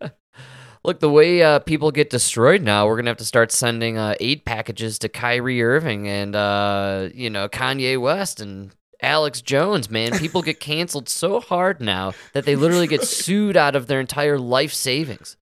[0.84, 4.16] Look, the way uh, people get destroyed now, we're gonna have to start sending uh,
[4.20, 9.90] aid packages to Kyrie Irving and uh, you know Kanye West and Alex Jones.
[9.92, 14.00] Man, people get canceled so hard now that they literally get sued out of their
[14.00, 15.38] entire life savings.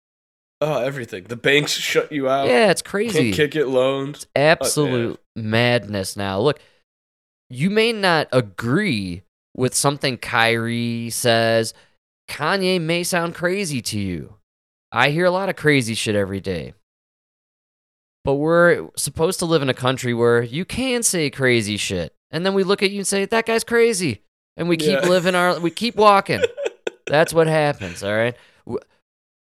[0.62, 1.23] Oh, everything.
[1.23, 2.47] The banks shut you out.
[2.47, 3.32] Yeah, it's crazy.
[3.32, 4.28] Can't kick it loans.
[4.36, 6.41] absolute madness now.
[6.41, 6.60] Look,
[7.49, 9.23] you may not agree
[9.56, 11.73] with something Kyrie says.
[12.28, 14.36] Kanye may sound crazy to you.
[14.91, 16.73] I hear a lot of crazy shit every day.
[18.25, 22.13] But we're supposed to live in a country where you can say crazy shit.
[22.32, 24.23] And then we look at you and say, that guy's crazy.
[24.58, 25.08] And we keep Yeah.
[25.08, 26.43] living our, we keep walking.
[27.08, 28.36] That's what happens, all right?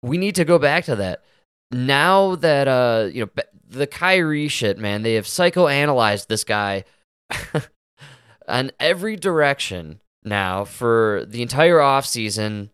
[0.02, 1.24] We need to go back to that.
[1.72, 6.84] Now that, uh, you know, the Kyrie shit, man, they have psychoanalyzed this guy
[8.48, 12.70] on every direction now for the entire offseason.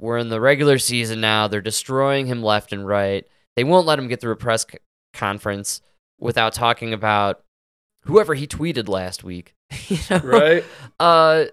[0.00, 1.48] We're in the regular season now.
[1.48, 3.26] They're destroying him left and right.
[3.56, 4.78] They won't let him get through a press c-
[5.12, 5.80] conference
[6.20, 7.42] without talking about
[8.04, 9.54] whoever he tweeted last week.
[9.88, 10.18] you know?
[10.18, 10.64] Right?
[11.00, 11.46] Uh,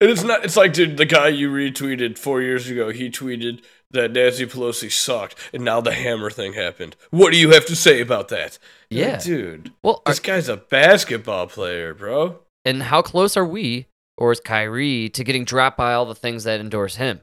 [0.00, 0.44] And it's not.
[0.44, 2.90] It's like, dude, the guy you retweeted four years ago.
[2.90, 6.94] He tweeted that Nancy Pelosi sucked, and now the hammer thing happened.
[7.10, 8.58] What do you have to say about that?
[8.90, 9.16] Like, Yeah.
[9.18, 9.72] dude.
[9.82, 12.40] Well, are, This guy's a basketball player, bro.
[12.66, 13.86] and how close are we,
[14.18, 17.22] or is Kyrie, to getting dropped by all the things that endorse him?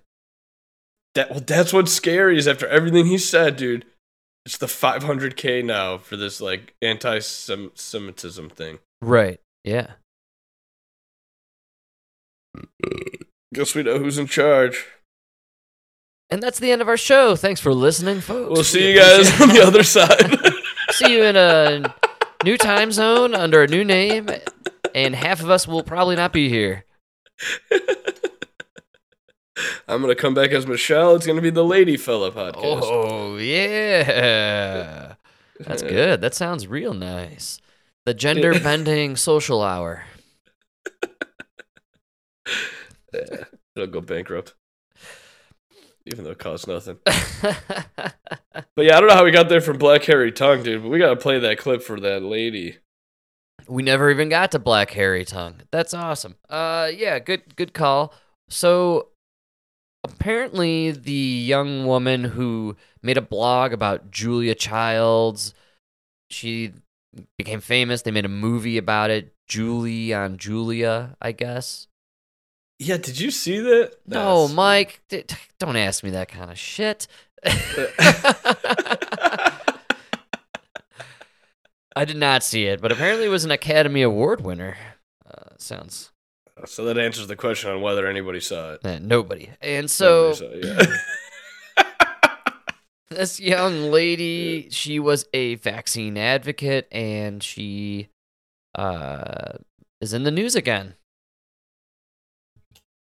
[1.15, 3.85] That well, that's what's scary is after everything he said, dude.
[4.45, 8.77] It's the 500k now for this like anti-Semitism thing.
[9.01, 9.39] Right.
[9.63, 9.93] Yeah.
[13.53, 14.85] Guess we know who's in charge.
[16.29, 17.35] And that's the end of our show.
[17.35, 18.51] Thanks for listening, folks.
[18.51, 20.37] We'll see you guys on the other side.
[20.91, 21.93] See you in a
[22.43, 24.29] new time zone under a new name,
[24.93, 26.85] and half of us will probably not be here.
[29.87, 31.15] I'm gonna come back as Michelle.
[31.15, 32.81] It's gonna be the Lady Fella podcast.
[32.83, 35.15] Oh yeah,
[35.59, 36.21] that's good.
[36.21, 37.59] That sounds real nice.
[38.05, 40.03] The gender bending social hour.
[43.13, 44.53] It'll go bankrupt.
[46.05, 46.97] Even though it costs nothing.
[48.77, 50.89] But yeah, I don't know how we got there from Black Hairy Tongue, dude, but
[50.89, 52.77] we gotta play that clip for that lady.
[53.67, 55.61] we never even got to Black Hairy Tongue.
[55.71, 56.35] That's awesome.
[56.49, 58.13] Uh, yeah, good good call.
[58.49, 59.09] So
[60.05, 65.53] apparently, the young woman who made a blog about Julia Childs,
[66.29, 66.73] she
[67.37, 68.01] became famous.
[68.01, 69.33] They made a movie about it.
[69.47, 71.87] Julie on Julia, I guess.
[72.79, 73.93] Yeah, did you see that?
[74.07, 77.07] No, Mike, d- d- don't ask me that kind of shit.
[81.95, 84.75] I did not see it, but apparently it was an Academy Award winner.
[85.25, 86.11] Uh, sounds
[86.65, 88.85] So that answers the question on whether anybody saw it.
[88.85, 89.49] eh, nobody.
[89.61, 90.97] And so Nobody it,
[91.77, 91.85] yeah.
[93.09, 98.07] this young lady, she was a vaccine advocate, and she
[98.73, 99.57] uh,
[99.99, 100.95] is in the news again.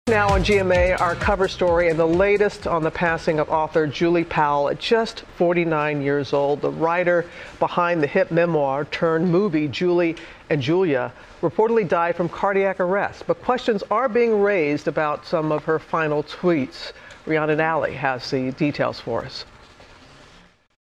[0.09, 4.23] Now on GMA, our cover story and the latest on the passing of author Julie
[4.23, 6.61] Powell at just 49 years old.
[6.61, 7.27] The writer
[7.59, 10.15] behind the hit memoir turned movie Julie
[10.49, 15.63] and Julia reportedly died from cardiac arrest, but questions are being raised about some of
[15.65, 16.91] her final tweets.
[17.27, 19.45] Rhiannon Ally has the details for us.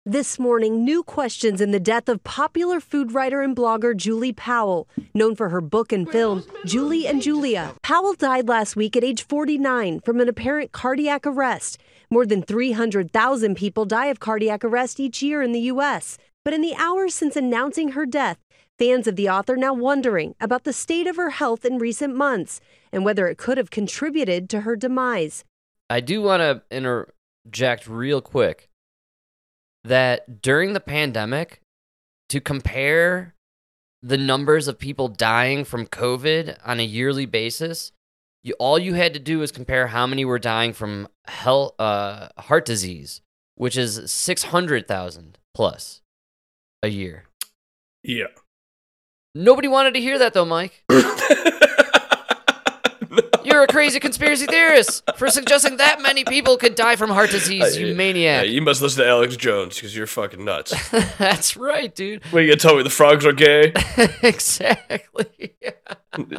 [0.08, 4.88] This morning, new questions in the death of popular food writer and blogger Julie Powell,
[5.14, 7.74] known for her book and film, Julie and Julia.
[7.82, 11.78] Powell died last week at age 49 from an apparent cardiac arrest.
[12.10, 16.18] More than 300,000 people die of cardiac arrest each year in the U.S.
[16.46, 18.38] But in the hours since announcing her death,
[18.80, 22.62] fans of the author now wondering about the state of her health in recent months
[22.94, 25.44] and whether it could have contributed to her demise.
[25.90, 28.70] I do want to interject real quick
[29.88, 31.62] that during the pandemic,
[32.30, 33.34] to compare
[34.02, 37.92] the numbers of people dying from COVID on a yearly basis,
[38.44, 41.08] you, all you had to do was compare how many were dying from
[41.46, 43.22] uh, heart disease,
[43.56, 46.02] which is 600,000 plus
[46.84, 47.24] a year.
[48.04, 48.28] yeah.
[49.34, 50.84] Nobody wanted to hear that though, Mike.
[53.58, 57.76] You're a crazy conspiracy theorist for suggesting that many people could die from heart disease,
[57.76, 58.48] you Yeah, maniac.
[58.50, 60.76] you must listen to Alex Jones because you're fucking nuts.
[61.18, 62.24] That's right, dude.
[62.26, 63.74] what, you gonna tell me the frogs are gay?
[64.22, 65.56] exactly.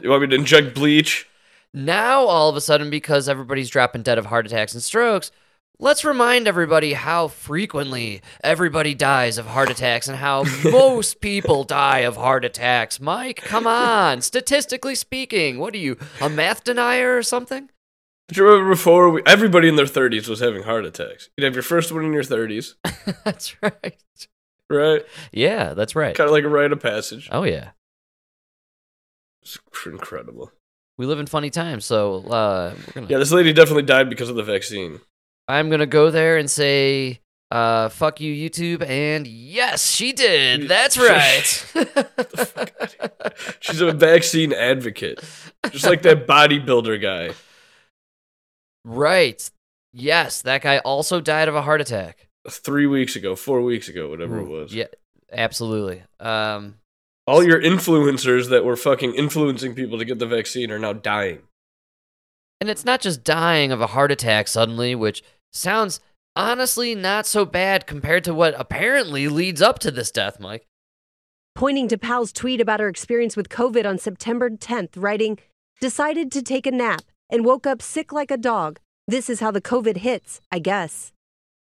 [0.00, 1.28] You want me to inject bleach?
[1.74, 5.33] Now, all of a sudden, because everybody's dropping dead of heart attacks and strokes,
[5.80, 12.00] let's remind everybody how frequently everybody dies of heart attacks and how most people die
[12.00, 13.00] of heart attacks.
[13.00, 14.20] Mike, come on.
[14.20, 17.70] Statistically speaking, what are you, a math denier or something?
[18.28, 21.30] Do you remember before we, everybody in their 30s was having heart attacks?
[21.36, 22.74] You'd have your first one in your 30s,
[23.24, 23.96] That's right.
[24.68, 25.02] right?
[25.32, 26.14] Yeah, that's right.
[26.14, 27.28] Kind of like a rite of passage.
[27.32, 27.70] Oh, yeah.
[29.40, 30.52] It's incredible.
[30.98, 33.07] We live in funny times, so uh, we're gonna.
[33.09, 35.00] Yeah, this lady definitely died because of the vaccine.
[35.49, 37.20] I'm gonna go there and say,
[37.51, 40.68] uh, "Fuck you, YouTube," and yes, she did.
[40.68, 41.64] That's right.
[43.61, 45.20] She's a vaccine advocate,
[45.70, 47.34] just like that bodybuilder guy.
[48.84, 49.51] right.
[49.94, 52.28] Yes, that guy also died of a heart attack.
[52.49, 54.74] Three weeks ago, four weeks ago, whatever it was.
[54.74, 54.86] Yeah,
[55.32, 56.03] absolutely.
[56.20, 56.74] Um,
[57.26, 61.40] All your influencers that were fucking influencing people to get the vaccine are now dying.
[62.61, 65.22] and it's not just dying of a heart attack suddenly, which
[65.53, 66.01] sounds
[66.36, 70.66] honestly not so bad compared to what apparently leads up to this death, Mike.
[71.55, 75.38] pointing to Powell's tweet about her experience with COVID on September 10th, writing,
[75.80, 78.78] Decided to take a nap and woke up sick like a dog.
[79.09, 81.12] This is how the COVID hits, I guess.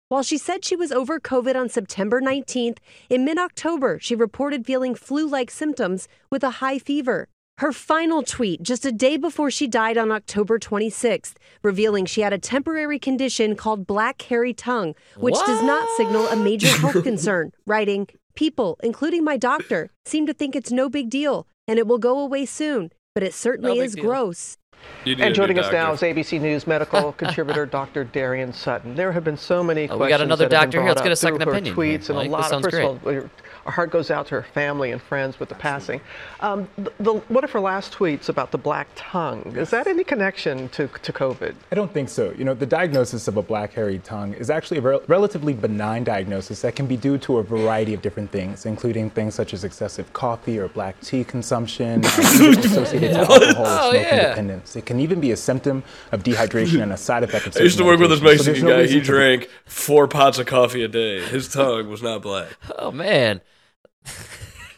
[0.10, 2.78] While she said she was over COVID on September 19th,
[3.10, 7.28] in mid October, she reported feeling flu like symptoms with a high fever.
[7.60, 11.34] Her final tweet just a day before she died on October 26th,
[11.64, 16.36] revealing she had a temporary condition called black hairy tongue, which does not signal a
[16.36, 21.48] major health concern, writing, People, including my doctor, seem to think it's no big deal
[21.68, 24.04] and it will go away soon, but it certainly big is deal.
[24.04, 24.58] gross.
[25.04, 26.02] You need a And joining us now is.
[26.02, 28.04] ABC News medical contributor Dr.
[28.04, 28.94] Darien Sutton.
[28.94, 30.02] There have been so many Oh, questions.
[30.02, 30.88] we got another that have been doctor here.
[30.90, 32.28] Let's brought get a second her opinion here, Tweets and Mike.
[32.28, 32.50] a This lot of.
[32.50, 33.30] sounds First of all,
[33.68, 36.00] our- our heart goes out to her family and friends with the passing.
[36.40, 40.04] Um, the, the, one of her last tweets about the black tongue is that any
[40.06, 41.54] connection to to COVID?
[41.72, 42.34] I don't think so.
[42.38, 46.04] You know, the diagnosis of a black hairy tongue is actually a rel- relatively benign
[46.06, 49.64] diagnosis that can be due to a variety of different things, including things such as
[49.66, 54.30] excessive coffee or black tea consumption, associated to alcohol or Oh, smoking yeah.
[54.30, 54.76] dependence.
[54.76, 57.78] It can even be a symptom of dehydration and a side effect of I used
[57.78, 58.38] to work with this medications.
[58.46, 58.88] So Mexican no guy.
[58.88, 61.22] He drank four pots of coffee a day.
[61.22, 62.48] His tongue was not black.
[62.80, 63.42] Oh man.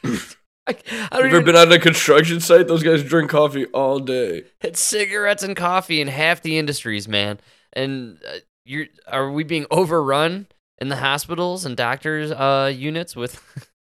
[0.67, 0.75] I,
[1.11, 2.67] I ever even, been on a construction site?
[2.67, 4.43] Those guys drink coffee all day.
[4.61, 7.39] it's cigarettes and coffee in half the industries, man.
[7.73, 10.47] And uh, you're are we being overrun
[10.79, 13.41] in the hospitals and doctors uh units with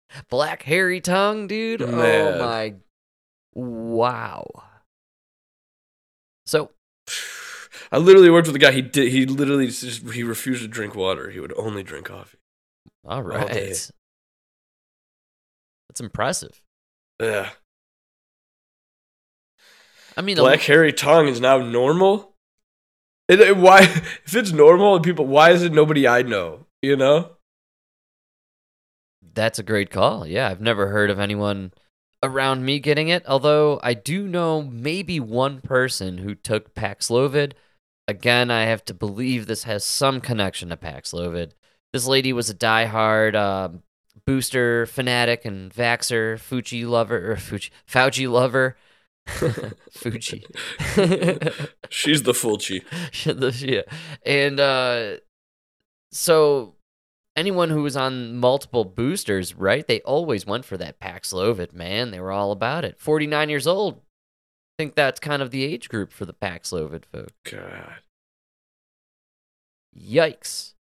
[0.30, 1.80] black hairy tongue, dude?
[1.80, 1.90] Man.
[1.90, 2.74] Oh my
[3.54, 4.46] wow.
[6.46, 6.70] So
[7.92, 8.72] I literally worked with a guy.
[8.72, 9.10] He did.
[9.10, 11.30] He literally just he refused to drink water.
[11.30, 12.38] He would only drink coffee.
[13.04, 13.90] all right.
[15.96, 16.60] That's impressive.
[17.22, 17.48] Yeah.
[20.14, 22.34] I mean, Black hairy tongue is now normal.
[23.30, 23.80] It, it- why?
[24.26, 26.66] If it's normal and people, why is it nobody I know?
[26.82, 27.36] You know.
[29.22, 30.26] That's a great call.
[30.26, 31.72] Yeah, I've never heard of anyone
[32.22, 33.24] around me getting it.
[33.26, 37.52] Although I do know maybe one person who took Paxlovid.
[38.06, 41.52] Again, I have to believe this has some connection to Paxlovid.
[41.94, 43.82] This lady was a diehard um,
[44.26, 48.76] booster fanatic and vaxer, Fuji lover or Fuji Fauci lover.
[49.90, 50.44] Fuji.
[51.88, 52.82] She's the Fulci.
[53.66, 53.82] yeah.
[54.24, 55.16] And uh,
[56.12, 56.74] so
[57.36, 59.86] anyone who was on multiple boosters, right?
[59.86, 62.10] They always went for that Paxlovid, man.
[62.10, 63.00] They were all about it.
[63.00, 63.96] 49 years old.
[63.96, 67.32] I think that's kind of the age group for the Paxlovid folk.
[67.50, 68.00] God,
[69.98, 70.74] Yikes.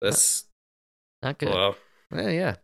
[0.00, 0.44] that's
[1.22, 1.50] Not good.
[1.50, 1.76] wow.
[2.10, 2.56] Well, yeah.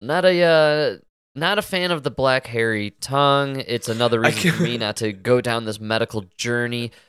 [0.00, 0.96] Not a uh
[1.34, 3.62] not a fan of the black hairy tongue.
[3.66, 6.92] It's another reason for me not to go down this medical journey.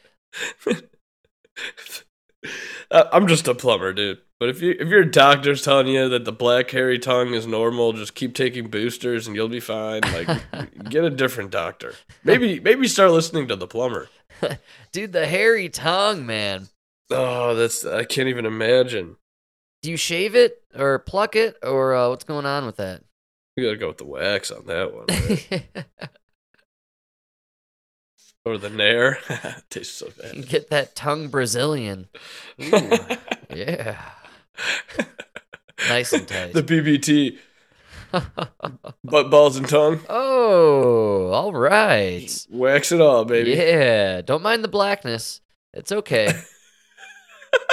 [2.90, 4.20] Uh, I'm just a plumber, dude.
[4.40, 7.94] But if you if your doctor's telling you that the black hairy tongue is normal,
[7.94, 10.02] just keep taking boosters and you'll be fine.
[10.02, 10.28] Like,
[10.90, 11.94] get a different doctor.
[12.24, 14.10] Maybe maybe start listening to the plumber.
[14.92, 16.70] Dude, the hairy tongue, man.
[17.12, 19.18] Oh, that's I can't even imagine.
[19.82, 23.02] Do you shave it or pluck it or uh, what's going on with that?
[23.58, 25.06] We gotta go with the wax on that one.
[25.10, 26.10] right?
[28.46, 29.20] or the nair.
[29.70, 30.48] Tastes so bad.
[30.48, 32.08] Get that tongue Brazilian.
[32.62, 32.92] Ooh,
[33.56, 34.00] yeah.
[35.90, 36.54] Nice and tight.
[36.54, 37.40] the BBT,
[39.04, 40.00] butt balls and tongue.
[40.10, 42.48] oh, all right.
[42.52, 43.52] Wax it all, baby.
[43.52, 45.42] Yeah, don't mind the blackness.
[45.74, 46.32] It's okay.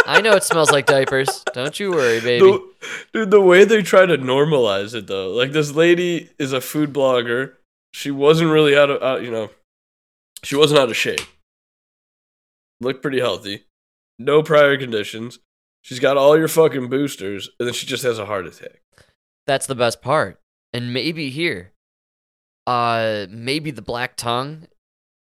[0.07, 1.45] I know it smells like diapers.
[1.53, 2.41] Don't you worry, baby.
[2.41, 2.72] The,
[3.12, 6.93] dude, the way they try to normalize it though, like this lady is a food
[6.93, 7.55] blogger.
[7.93, 9.51] She wasn't really out of, out, you know,
[10.43, 11.20] she wasn't out of shape.
[12.81, 13.64] Looked pretty healthy,
[14.18, 15.41] no prior conditions.
[15.83, 18.83] She's got all your fucking boosters, and then she just has a heart attack.
[19.47, 20.39] That's the best part.
[20.72, 21.72] And maybe here,
[22.66, 24.68] uh, maybe the black tongue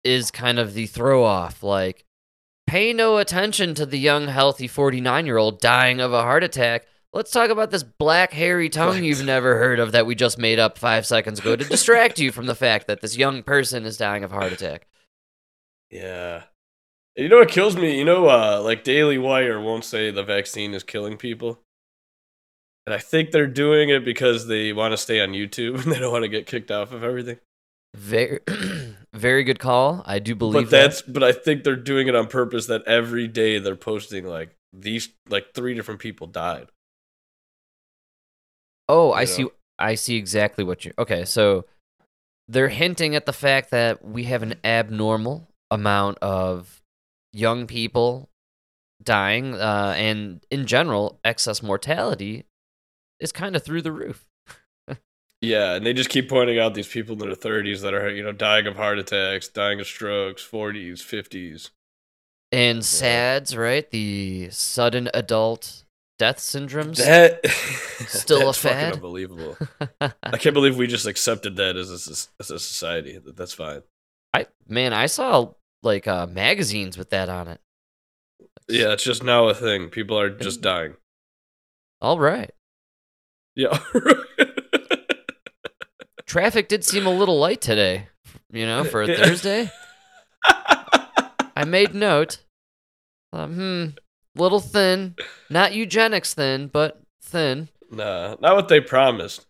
[0.03, 1.61] is kind of the throw off.
[1.61, 2.05] Like,
[2.75, 6.85] pay no attention to the young, healthy 49 year old dying of a heart attack.
[7.13, 10.59] Let's talk about this black, hairy tongue you've never heard of that we just made
[10.59, 13.95] up five seconds ago to distract you from the fact that this young person is
[13.95, 14.87] dying of a heart attack.
[15.89, 16.43] Yeah.
[17.15, 17.97] You know what kills me?
[17.97, 21.61] You know, uh, like Daily Wire won't say the vaccine is killing people.
[22.85, 25.99] And I think they're doing it because they want to stay on YouTube and they
[25.99, 27.37] don't want to get kicked off of everything.
[27.95, 28.39] Very,
[29.13, 30.03] very good call.
[30.05, 33.27] I do believe but that's but I think they're doing it on purpose that every
[33.27, 36.67] day they're posting like these like three different people died.
[38.87, 39.47] Oh, I you see.
[39.79, 40.93] I see exactly what you're.
[40.97, 41.65] Okay, so
[42.47, 46.81] they're hinting at the fact that we have an abnormal amount of
[47.33, 48.29] young people
[49.01, 52.45] dying, uh, and in general, excess mortality
[53.19, 54.25] is kind of through the roof.
[55.45, 58.23] Yeah, and they just keep pointing out these people in their thirties that are, you
[58.23, 61.71] know, dying of heart attacks, dying of strokes, forties, fifties.
[62.51, 63.89] And SADS, right?
[63.89, 65.83] The sudden adult
[66.17, 67.45] death syndromes That
[68.07, 68.93] Still a fad?
[68.93, 69.57] Unbelievable.
[70.01, 73.17] I can't believe we just accepted that as a, as a society.
[73.17, 73.83] That that's fine.
[74.33, 77.59] I man, I saw like uh, magazines with that on it.
[78.67, 79.89] Yeah, it's just now a thing.
[79.89, 80.95] People are just dying.
[82.01, 82.51] All right.
[83.55, 83.79] Yeah.
[86.25, 88.07] Traffic did seem a little light today,
[88.51, 89.07] you know, for a.
[89.15, 89.69] Thursday.
[90.43, 92.39] I made note.
[93.31, 93.85] Um, hmm,
[94.39, 95.15] little thin,
[95.49, 97.69] not eugenics thin, but thin.
[97.91, 99.45] nah, not what they promised.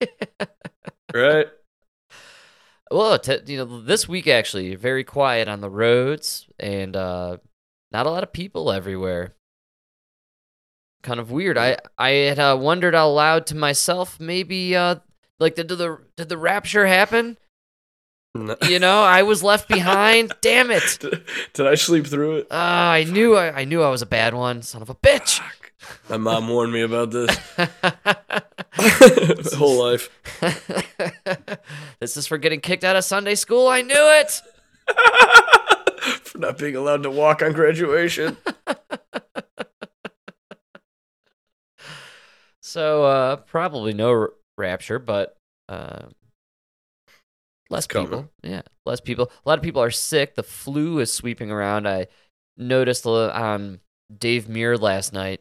[1.14, 1.46] right?
[2.90, 7.38] Well, t- you know, this week actually very quiet on the roads and uh,
[7.92, 9.34] not a lot of people everywhere.
[11.02, 11.58] Kind of weird.
[11.58, 14.96] I I had uh, wondered out loud to myself, maybe uh,
[15.40, 17.38] like did the did the rapture happen?
[18.34, 18.56] No.
[18.68, 20.32] You know, I was left behind.
[20.40, 20.98] Damn it!
[21.00, 21.24] Did,
[21.54, 22.46] did I sleep through it?
[22.50, 25.40] Ah, I knew I, I knew I was a bad one, son of a bitch.
[26.08, 27.36] My mom warned me about this.
[29.54, 30.10] Whole life.
[32.00, 33.68] this is for getting kicked out of Sunday school.
[33.68, 34.42] I knew it.
[36.24, 38.36] For not being allowed to walk on graduation.
[42.60, 44.28] So uh, probably no
[44.58, 45.36] rapture, but
[45.68, 46.06] uh,
[47.70, 48.28] less people.
[48.42, 49.30] Yeah, less people.
[49.44, 50.34] A lot of people are sick.
[50.34, 51.88] The flu is sweeping around.
[51.88, 52.08] I
[52.56, 53.80] noticed on
[54.16, 55.40] Dave Muir last night.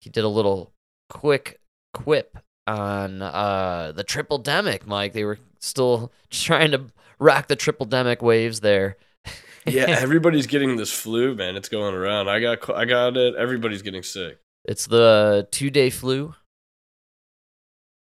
[0.00, 0.72] He did a little
[1.08, 1.60] quick
[1.92, 4.86] quip on uh, the triple demic.
[4.86, 6.86] Mike, they were still trying to
[7.18, 8.96] rock the triple demic waves there.
[9.66, 11.54] Yeah, everybody's getting this flu, man.
[11.54, 12.30] It's going around.
[12.30, 13.34] I got I got it.
[13.34, 14.38] Everybody's getting sick.
[14.64, 16.34] It's the two day flu.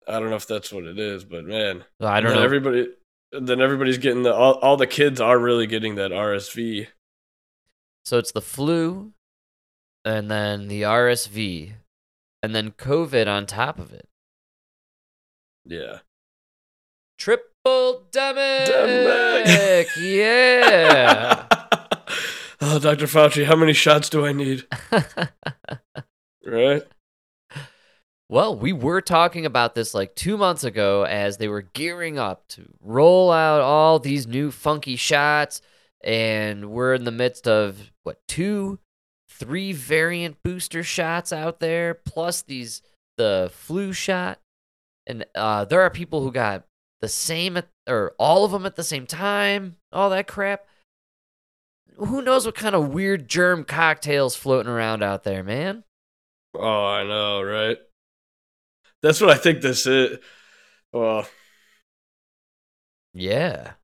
[0.06, 2.42] I don't know if that's what it is, but man, I don't know.
[2.42, 2.88] Everybody,
[3.32, 6.88] then everybody's getting the all, all the kids are really getting that RSV.
[8.04, 9.12] So it's the flu,
[10.04, 11.72] and then the RSV,
[12.42, 14.08] and then COVID on top of it.
[15.64, 16.00] Yeah.
[17.18, 18.66] Triple demic.
[18.66, 19.86] Demic.
[19.98, 21.46] Yeah.
[22.60, 23.06] oh, Dr.
[23.06, 24.66] Fauci, how many shots do I need?
[26.46, 26.82] Right?
[28.34, 32.48] Well, we were talking about this like two months ago as they were gearing up
[32.48, 35.62] to roll out all these new funky shots,
[36.02, 38.80] and we're in the midst of what two,
[39.30, 42.82] three variant booster shots out there, plus these
[43.18, 44.40] the flu shot,
[45.06, 46.64] and uh, there are people who got
[47.02, 50.66] the same at, or all of them at the same time, all that crap.
[51.98, 55.84] Who knows what kind of weird germ cocktails floating around out there, man?
[56.52, 57.78] Oh, I know, right?
[59.04, 60.18] That's what I think this is.
[60.90, 61.28] Well,
[63.12, 63.74] Yeah,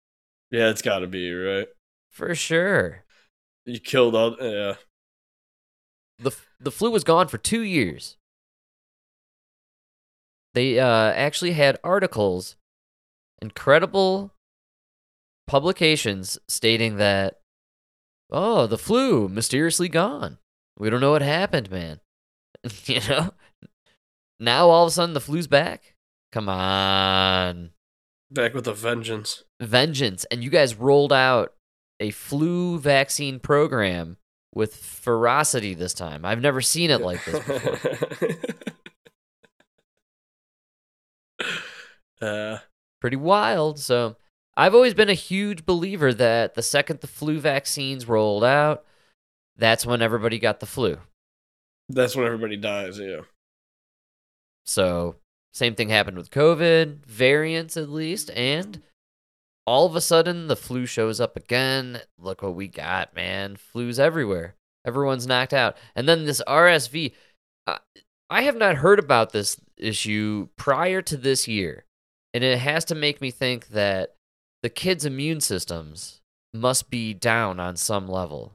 [0.50, 1.68] yeah, it's got to be, right?
[2.08, 3.04] for sure.
[3.66, 4.76] You killed all, yeah.
[6.18, 8.16] the The flu was gone for two years.
[10.54, 12.56] They uh, actually had articles,
[13.42, 14.32] incredible
[15.46, 17.40] publications stating that,
[18.30, 20.38] oh, the flu mysteriously gone.
[20.78, 22.00] We don't know what happened, man.
[22.86, 23.32] you know,
[24.40, 25.94] now all of a sudden the flu's back.
[26.32, 27.70] Come on,
[28.30, 29.44] Back with a vengeance.
[29.60, 30.24] vengeance!
[30.30, 31.54] And you guys rolled out
[31.98, 34.16] a flu vaccine program
[34.54, 36.24] with ferocity this time.
[36.24, 38.36] I've never seen it like this before.
[42.28, 42.58] uh,
[43.00, 43.78] pretty wild.
[43.78, 44.16] So
[44.56, 48.84] I've always been a huge believer that the second the flu vaccines rolled out,
[49.56, 50.98] that's when everybody got the flu.
[51.88, 53.20] that's when everybody dies, yeah.
[54.70, 55.16] So
[55.52, 58.80] same thing happened with COVID, variants at least, and
[59.66, 62.00] all of a sudden the flu shows up again.
[62.18, 63.56] Look what we got, man.
[63.56, 64.54] Flu's everywhere.
[64.86, 65.76] Everyone's knocked out.
[65.94, 67.12] And then this RSV,
[67.66, 67.78] uh,
[68.30, 71.84] I have not heard about this issue prior to this year.
[72.32, 74.14] And it has to make me think that
[74.62, 76.20] the kids' immune systems
[76.54, 78.54] must be down on some level.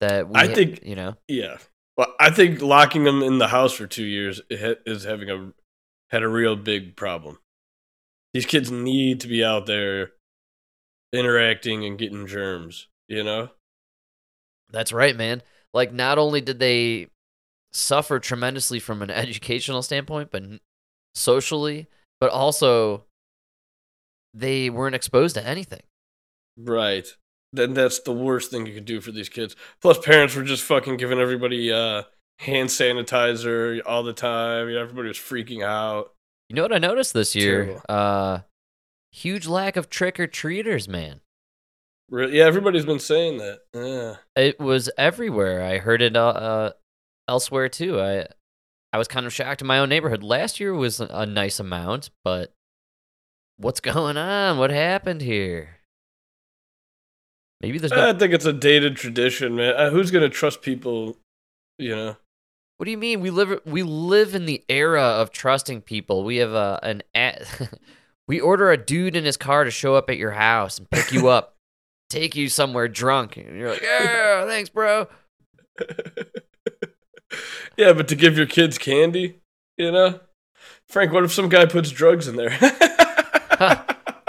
[0.00, 1.58] That we I think- you know, Yeah.
[2.00, 5.52] Well, I think locking them in the house for two years is having a
[6.08, 7.40] had a real big problem.
[8.32, 10.12] These kids need to be out there
[11.12, 12.88] interacting and getting germs.
[13.06, 13.50] You know?
[14.70, 15.42] That's right, man.
[15.74, 17.08] Like, not only did they
[17.70, 20.42] suffer tremendously from an educational standpoint, but
[21.14, 21.86] socially,
[22.18, 23.04] but also
[24.32, 25.82] they weren't exposed to anything.
[26.56, 27.14] Right.
[27.52, 29.56] Then that's the worst thing you could do for these kids.
[29.82, 32.02] Plus, parents were just fucking giving everybody uh,
[32.38, 34.68] hand sanitizer all the time.
[34.68, 36.12] You know, everybody was freaking out.
[36.48, 37.80] You know what I noticed this year?
[37.88, 38.40] Uh,
[39.12, 41.20] huge lack of trick or treaters, man.
[42.08, 43.60] Re- Yeah, everybody's been saying that.
[43.74, 44.16] Yeah.
[44.40, 45.62] It was everywhere.
[45.62, 46.70] I heard it uh, uh,
[47.28, 48.00] elsewhere too.
[48.00, 48.26] I
[48.92, 50.22] I was kind of shocked in my own neighborhood.
[50.24, 52.52] Last year was a nice amount, but
[53.56, 54.58] what's going on?
[54.58, 55.79] What happened here?
[57.60, 58.08] Maybe there's no.
[58.08, 59.74] I think it's a dated tradition, man.
[59.76, 61.16] Uh, who's gonna trust people?
[61.78, 62.16] You know.
[62.78, 63.20] What do you mean?
[63.20, 66.24] We live we live in the era of trusting people.
[66.24, 67.44] We have a an a-
[68.28, 71.12] we order a dude in his car to show up at your house and pick
[71.12, 71.56] you up,
[72.10, 75.08] take you somewhere drunk, and you're like, yeah, thanks, bro.
[77.76, 79.40] yeah, but to give your kids candy,
[79.76, 80.20] you know,
[80.88, 82.56] Frank, what if some guy puts drugs in there?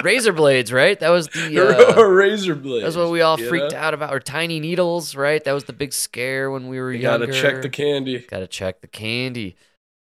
[0.04, 0.99] Razor blades, right?
[0.99, 2.84] That was the uh, razor blades.
[2.84, 3.78] That's what we all freaked know?
[3.80, 4.14] out about.
[4.14, 5.43] Or tiny needles, right?
[5.43, 7.28] That was the big scare when we were You younger.
[7.28, 8.20] gotta check the candy.
[8.20, 9.56] Gotta check the candy.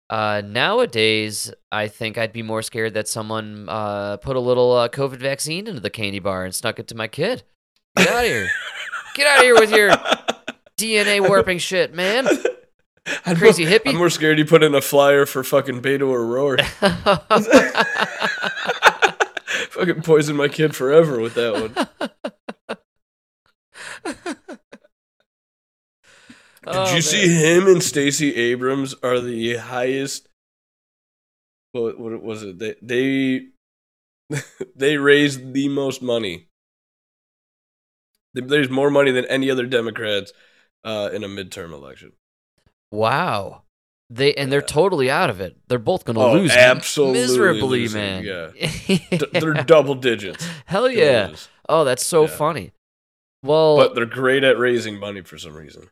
[0.10, 4.89] Uh, nowadays, I think I'd be more scared that someone uh, put a little uh,
[4.89, 7.43] COVID vaccine into the candy bar and snuck it to my kid.
[7.95, 8.47] Get out of here!
[9.16, 9.91] Get out of here with your
[10.78, 12.28] DNA warping shit, man!
[13.26, 13.89] I'm Crazy more, hippie.
[13.89, 16.60] I'm more scared you put in a flyer for fucking Beto O'Rourke.
[19.80, 22.70] Fucking poison my kid forever with that one.
[26.72, 27.02] Did Oh, you man.
[27.02, 30.28] see him and Stacey Abrams are the highest?
[31.72, 32.60] What, what was it?
[32.60, 34.42] They they
[34.76, 36.48] they raised the most money.
[38.34, 40.32] They raised more money than any other Democrats
[40.84, 42.14] uh, in a midterm election.
[42.92, 43.64] Wow.
[44.12, 45.55] They and they're totally out of it.
[45.68, 48.24] They're both gonna Oh, lose absolutely miserably, losing, man.
[48.24, 48.49] yeah.
[48.88, 50.47] D- they're double digits.
[50.66, 51.34] Hell yeah!
[51.68, 52.28] Oh, that's so Yeah.
[52.36, 52.72] funny.
[53.43, 55.89] Well, But they're great at raising money for some reason.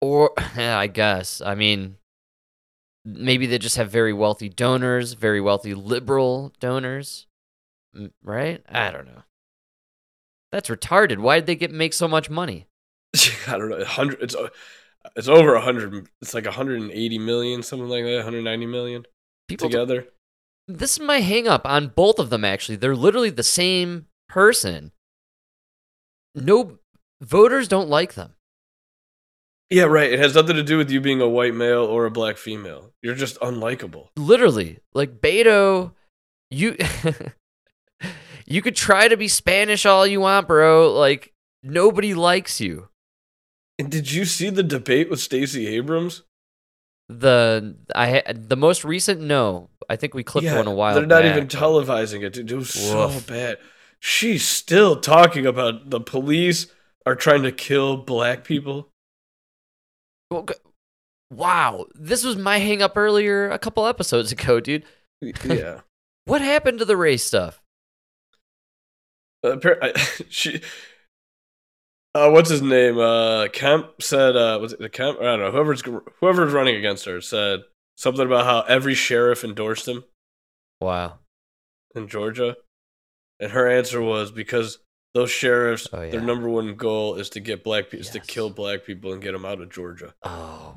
[0.00, 1.42] or yeah, I guess.
[1.42, 1.96] I mean,
[3.04, 7.26] maybe they just have very wealthy donors, very wealthy liberal donors,
[8.24, 8.64] right?
[8.68, 9.22] I don't know.
[10.52, 11.18] That's retarded.
[11.18, 12.66] Why did they get make so much money?
[13.46, 13.84] I don't know.
[13.84, 14.22] Hundred.
[14.22, 14.48] It's uh,
[15.16, 16.08] it's over a hundred.
[16.22, 18.16] It's like 180 million, something like that.
[18.16, 19.06] 190 million
[19.48, 20.06] People together.
[20.68, 22.76] this is my hang up on both of them actually.
[22.76, 24.92] They're literally the same person.
[26.34, 26.78] No
[27.20, 28.34] voters don't like them.
[29.70, 30.12] Yeah, right.
[30.12, 32.90] It has nothing to do with you being a white male or a black female.
[33.02, 34.08] You're just unlikable.
[34.16, 35.92] literally like beto
[36.50, 36.76] you
[38.46, 41.32] you could try to be spanish all you want bro like
[41.62, 42.88] nobody likes you
[43.80, 46.22] And did you see the debate with Stacey Abrams?
[47.10, 51.22] the i the most recent no i think we clipped one a while They're not
[51.22, 52.34] back, even televising it.
[52.34, 53.58] Dude, it was so bad.
[53.98, 56.68] She's still talking about the police
[57.04, 58.88] are trying to kill black people.
[60.30, 60.46] Well,
[61.32, 64.84] wow this was my hang up earlier a couple episodes ago dude
[65.20, 65.80] Yeah.
[66.26, 67.60] what happened to the race stuff
[69.42, 69.56] Uh,
[70.28, 70.60] she,
[72.14, 72.98] uh, what's his name?
[72.98, 75.18] Uh, Kemp said, uh, was it Kemp?
[75.20, 75.50] I don't know.
[75.52, 75.82] Whoever's
[76.20, 77.60] whoever's running against her said
[77.96, 80.04] something about how every sheriff endorsed him
[80.80, 81.18] wow
[81.94, 82.56] in Georgia,
[83.38, 84.78] and her answer was because
[85.14, 88.48] those sheriffs, Oh, their number one goal is to get black people, is to kill
[88.50, 90.14] black people and get them out of Georgia.
[90.22, 90.76] oh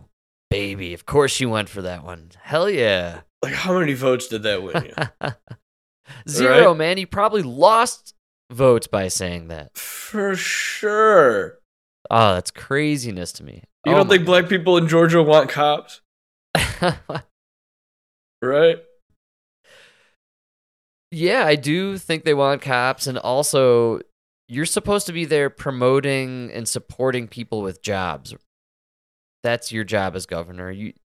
[0.50, 4.44] baby of course she went for that one hell yeah Like, how many votes did
[4.44, 5.30] that win you?
[6.30, 6.78] Zero, Right?
[6.78, 6.98] man.
[6.98, 8.13] He probably lost
[8.52, 9.78] votes by saying that.
[9.78, 11.60] For sure.
[12.12, 13.64] Oh, that's craziness to me.
[13.86, 16.02] You Oh don't think black people in Georgia want cops,
[18.42, 18.78] right?
[21.12, 24.00] yeah, I do think they want cops, and also
[24.48, 28.36] you're supposed to be there promoting and supporting people with jobs.
[29.44, 30.72] That's your job as governor.
[30.72, 30.94] You.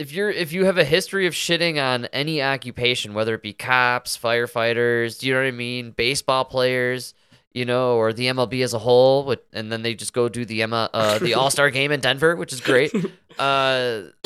[0.00, 3.52] If you're if you have a history of shitting on any occupation, whether it be
[3.52, 7.12] cops, firefighters, do you know what I mean, baseball players,
[7.52, 10.62] you know, or the MLB as a whole, and then they just go do the
[10.62, 12.92] Emma, uh, the All Star game in Denver, which is great.
[13.38, 14.08] Uh,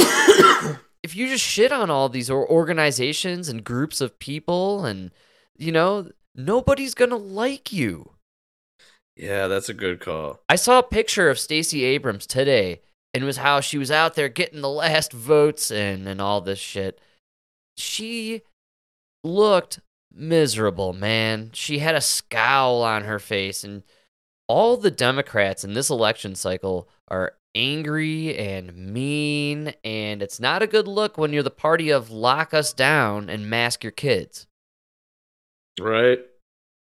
[1.04, 5.12] if you just shit on all these organizations and groups of people, and
[5.56, 8.10] you know, nobody's gonna like you.
[9.14, 10.40] Yeah, that's a good call.
[10.48, 12.80] I saw a picture of Stacey Abrams today,
[13.14, 16.40] and it was how she was out there getting the last votes in and all
[16.40, 17.00] this shit.
[17.76, 18.42] She
[19.22, 19.78] looked
[20.12, 21.50] miserable, man.
[21.54, 23.84] She had a scowl on her face, and
[24.48, 30.66] all the Democrats in this election cycle are angry and mean, and it's not a
[30.66, 34.48] good look when you're the party of lock us down and mask your kids.
[35.80, 36.18] Right?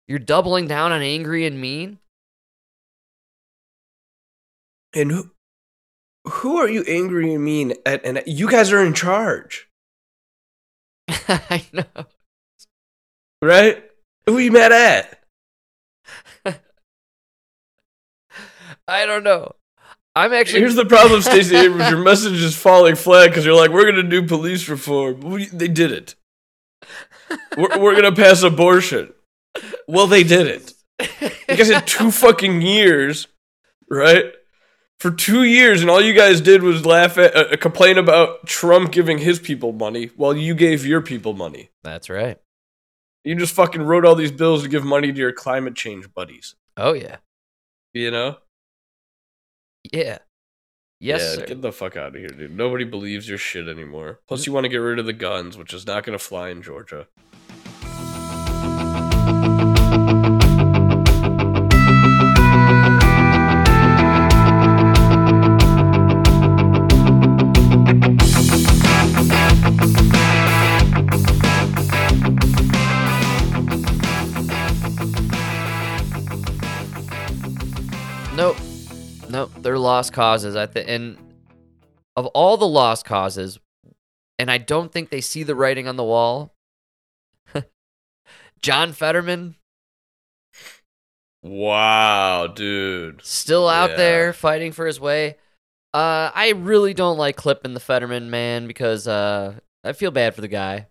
[0.07, 1.99] You're doubling down on angry and mean?
[4.95, 5.31] And who
[6.29, 8.05] who are you angry and mean at?
[8.05, 9.69] And you guys are in charge,
[11.09, 11.85] I know.
[13.43, 13.85] right?
[14.27, 15.25] Who are you mad at?
[18.89, 19.53] I don't know.
[20.15, 20.61] I'm actually.
[20.61, 21.91] Here's the problem, Stacey Abrams.
[21.91, 25.21] Your message is falling flat because you're like, we're gonna do police reform.
[25.53, 26.15] They did it.
[27.57, 29.13] We're, we're gonna pass abortion.
[29.87, 30.73] Well, they did it.
[31.49, 33.29] You guys had two fucking years,
[33.91, 34.33] right?
[35.01, 38.91] For two years, and all you guys did was laugh at, uh, complain about Trump
[38.91, 41.71] giving his people money while you gave your people money.
[41.85, 42.39] That's right.
[43.23, 46.57] You just fucking wrote all these bills to give money to your climate change buddies.
[46.77, 47.17] Oh yeah.
[47.93, 48.39] You know?
[49.93, 50.19] Yeah.
[51.01, 51.47] Yes, yeah, sir.
[51.47, 52.57] get the fuck out of here, dude.
[52.57, 54.19] Nobody believes your shit anymore.
[54.27, 56.49] Plus, you want to get rid of the guns, which is not going to fly
[56.49, 57.07] in Georgia.
[79.69, 80.57] They're lost causes.
[80.57, 81.19] I think, and
[82.17, 83.61] of all the lost causes,
[84.39, 86.55] and I don't think they see the writing on the wall.
[88.63, 89.57] John Fetterman
[91.43, 93.21] Wow, dude.
[93.23, 93.97] still out Yeah.
[93.97, 95.37] there fighting for his way.
[95.93, 100.41] Uh, I really don't like clipping the Fetterman man because uh, I feel bad for
[100.41, 100.87] the guy.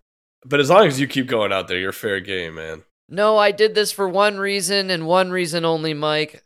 [0.46, 2.84] But as long as you keep going out there, you're fair game, man.
[3.10, 6.44] No, I did this for one reason and one reason only, Mike.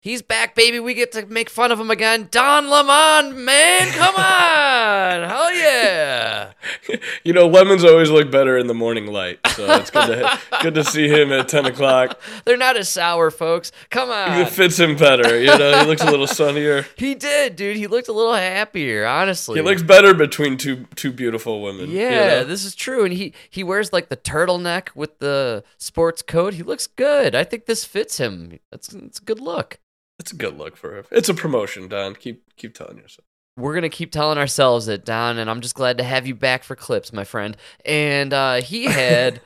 [0.00, 0.78] He's back, baby.
[0.78, 2.28] We get to make fun of him again.
[2.30, 5.28] Don Lemon, man, come on.
[5.28, 6.52] Hell yeah.
[7.24, 10.74] You know, lemons always look better in the morning light, so it's good to good
[10.76, 12.18] to see him at ten o'clock.
[12.44, 13.72] They're not as sour, folks.
[13.90, 14.40] Come on.
[14.40, 15.36] It fits him better.
[15.40, 16.86] You know, he looks a little sunnier.
[16.96, 17.76] He did, dude.
[17.76, 19.58] He looked a little happier, honestly.
[19.58, 21.90] He looks better between two two beautiful women.
[21.90, 22.44] you Yeah, know?
[22.44, 23.04] this is true.
[23.04, 26.54] And he he wears like the turtleneck with the sports coat.
[26.54, 27.34] He looks good.
[27.34, 28.60] I think this fits him.
[28.70, 29.80] It's it's a good look.
[30.18, 31.04] It's a good look for him.
[31.10, 32.14] It's a promotion, Don.
[32.14, 33.26] Keep keep telling yourself.
[33.56, 36.64] We're gonna keep telling ourselves it, Don, and I'm just glad to have you back
[36.64, 37.56] for clips, my friend.
[37.84, 39.40] And uh, he had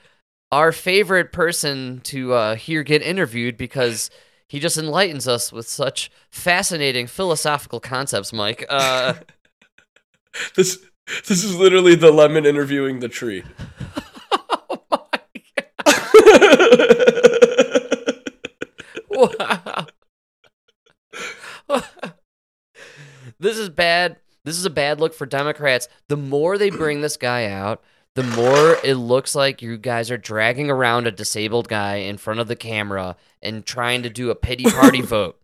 [0.50, 4.10] our favorite person to uh, hear get interviewed because
[4.48, 8.66] he just enlightens us with such fascinating philosophical concepts, Mike.
[8.68, 9.14] Uh,
[10.54, 10.78] This
[11.28, 13.44] this is literally the lemon interviewing the tree.
[14.70, 15.08] oh my
[15.56, 15.68] god!
[19.38, 19.61] wow.
[23.42, 24.16] This is bad.
[24.44, 25.88] This is a bad look for Democrats.
[26.08, 27.82] The more they bring this guy out,
[28.14, 32.40] the more it looks like you guys are dragging around a disabled guy in front
[32.40, 35.38] of the camera and trying to do a pity party vote.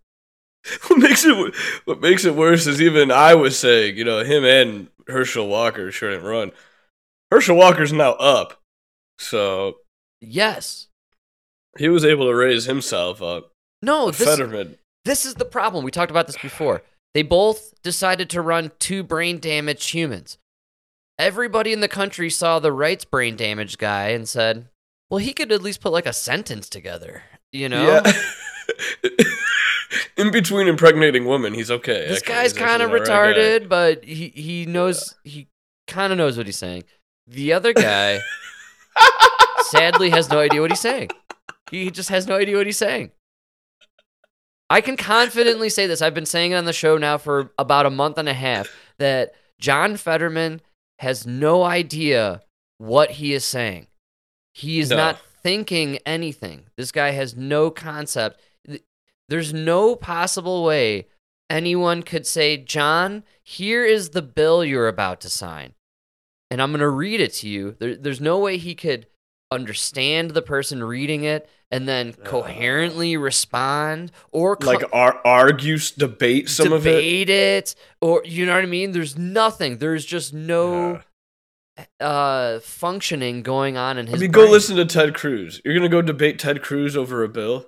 [0.88, 4.44] what makes it what makes it worse is even I was saying, you know, him
[4.44, 6.50] and Herschel Walker shouldn't run.
[7.30, 8.60] Herschel Walker's now up,
[9.18, 9.76] so
[10.20, 10.88] Yes.
[11.78, 13.52] he was able to raise himself up.
[13.82, 14.76] No, this, Fetterman.
[15.04, 15.84] this is the problem.
[15.84, 16.82] We talked about this before.
[17.18, 20.38] They both decided to run two brain damaged humans.
[21.18, 24.68] Everybody in the country saw the rights brain damaged guy and said,
[25.10, 27.84] well, he could at least put like a sentence together, you know?
[27.84, 28.12] Yeah.
[30.16, 32.06] In between impregnating women, he's okay.
[32.06, 32.34] This actually.
[32.34, 33.12] guy's kind of actually an guy.
[33.12, 35.48] retarded, but he, he knows, he
[35.88, 36.84] kind of knows what he's saying.
[37.26, 38.20] The other guy
[39.62, 41.10] sadly has no idea what he's saying.
[41.72, 43.10] He just has no idea what he's saying.
[44.70, 46.02] I can confidently say this.
[46.02, 48.70] I've been saying it on the show now for about a month and a half
[48.98, 50.60] that John Fetterman
[50.98, 52.42] has no idea
[52.78, 53.86] what he is saying.
[54.54, 54.96] He is No.
[54.96, 56.64] not thinking anything.
[56.76, 58.40] This guy has no concept.
[59.28, 61.06] There's no possible way
[61.50, 65.74] anyone could say, John, here is the bill you're about to sign.
[66.50, 67.76] And I'm going to read it to you.
[67.78, 69.06] There, there's no way he could
[69.50, 76.48] understand the person reading it and then coherently respond or co- like ar- argue, debate
[76.48, 76.92] some of it.
[76.92, 77.74] debate it.
[78.00, 78.92] or you know what I mean.
[78.92, 79.78] There's nothing.
[79.78, 81.00] There's just no
[82.00, 84.16] uh functioning going on in his.
[84.16, 85.60] I mean, go listen to Ted Cruz.
[85.64, 87.66] You're gonna go debate Ted Cruz over a bill?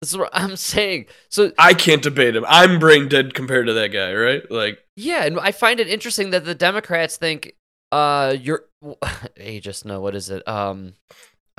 [0.00, 1.06] This is what I'm saying.
[1.28, 2.44] So I can't debate him.
[2.48, 4.48] I'm brain dead compared to that guy, right?
[4.50, 7.54] Like, yeah, and I find it interesting that the Democrats think
[7.90, 8.64] uh you're
[9.36, 10.46] hey, just No, what is it?
[10.46, 10.94] Um,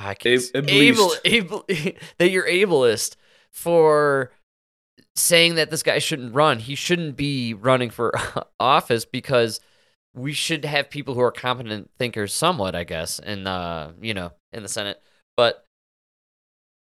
[0.00, 0.42] I can't.
[0.54, 1.64] Ab- able, able
[2.18, 3.16] that you're ableist
[3.52, 4.32] for
[5.16, 6.58] saying that this guy shouldn't run.
[6.58, 8.12] He shouldn't be running for
[8.60, 9.60] office because
[10.14, 14.32] we should have people who are competent thinkers somewhat, I guess, in uh, you know,
[14.52, 15.00] in the Senate.
[15.36, 15.64] But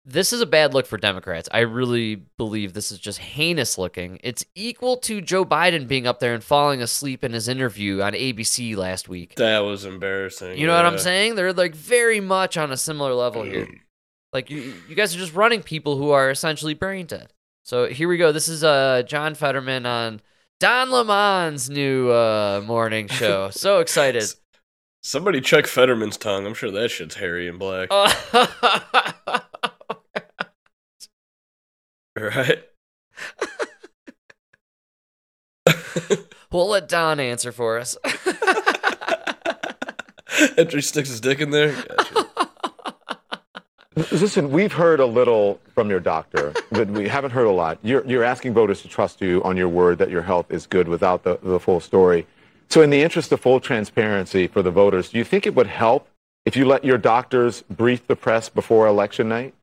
[0.08, 1.50] this is a bad look for Democrats.
[1.52, 4.18] I really believe this is just heinous looking.
[4.22, 8.14] It's equal to Joe Biden being up there and falling asleep in his interview on
[8.14, 9.34] ABC last week.
[9.34, 10.56] that was embarrassing.
[10.56, 11.34] You know what I'm saying?
[11.34, 13.68] They're like very much on a similar level here.
[14.32, 17.32] Like you, you guys are just running people who are essentially brain dead.
[17.64, 18.32] So here we go.
[18.32, 20.22] This is uh John Fetterman on
[20.58, 23.50] Don Lemon's new uh morning show.
[23.50, 24.24] So excited.
[25.02, 26.46] Somebody check Fetterman's tongue.
[26.46, 27.88] I'm sure that shit's hairy and black.
[32.22, 32.64] right?
[36.52, 37.96] we'll let Don answer for us.
[40.56, 41.72] After he sticks his dick in there.
[41.72, 42.28] Gotcha.
[44.12, 47.78] Listen, we've heard a little from your doctor, but we haven't heard a lot.
[47.82, 50.86] You're, you're asking voters to trust you on your word that your health is good
[50.86, 52.24] without the, the full story.
[52.68, 55.66] So, in the interest of full transparency for the voters, do you think it would
[55.66, 56.08] help
[56.46, 59.54] if you let your doctors brief the press before election night?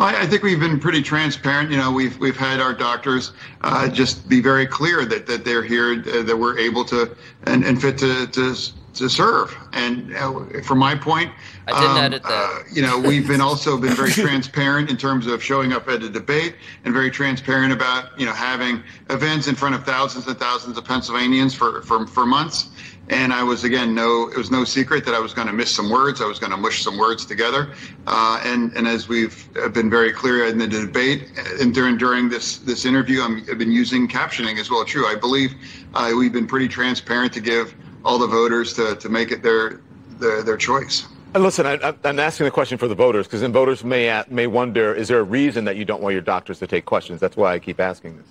[0.00, 1.72] I think we've been pretty transparent.
[1.72, 3.32] You know, we've we've had our doctors
[3.62, 7.64] uh, just be very clear that, that they're here, uh, that we're able to and,
[7.64, 8.54] and fit to, to
[8.98, 9.56] to serve.
[9.72, 11.32] And uh, from my point,
[11.66, 12.30] I didn't um, edit that.
[12.30, 16.02] Uh, you know, we've been also been very transparent in terms of showing up at
[16.02, 20.38] a debate and very transparent about you know having events in front of thousands and
[20.38, 22.70] thousands of Pennsylvanians for for, for months.
[23.10, 25.70] And I was again no, it was no secret that I was going to miss
[25.74, 26.20] some words.
[26.20, 27.72] I was going to mush some words together.
[28.06, 31.30] Uh, and and as we've been very clear in the debate
[31.60, 34.84] and during during this this interview, i have been using captioning as well.
[34.84, 35.54] True, I believe
[35.94, 37.74] uh, we've been pretty transparent to give
[38.04, 39.80] all the voters to to make it their
[40.18, 41.06] their, their choice.
[41.34, 44.46] And listen, I, am asking the question for the voters because then voters may may
[44.46, 47.20] wonder: Is there a reason that you don't want your doctors to take questions?
[47.20, 48.26] That's why I keep asking this.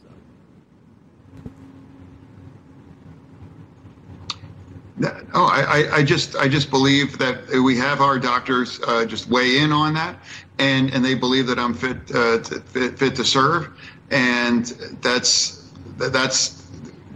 [5.36, 9.60] Oh, I, I just I just believe that we have our doctors uh, just weigh
[9.60, 10.18] in on that,
[10.58, 13.70] and and they believe that I'm fit uh, to, fit, fit to serve,
[14.10, 14.66] and
[15.02, 16.67] that's that's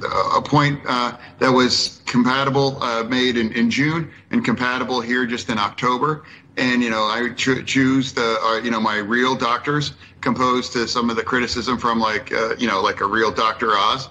[0.04, 5.49] a point uh, that was compatible uh, made in, in June and compatible here just
[5.49, 6.24] in October.
[6.58, 10.88] And you know, I cho- choose the uh, you know my real doctors, composed to
[10.88, 13.78] some of the criticism from like uh, you know like a real Dr.
[13.78, 14.10] Oz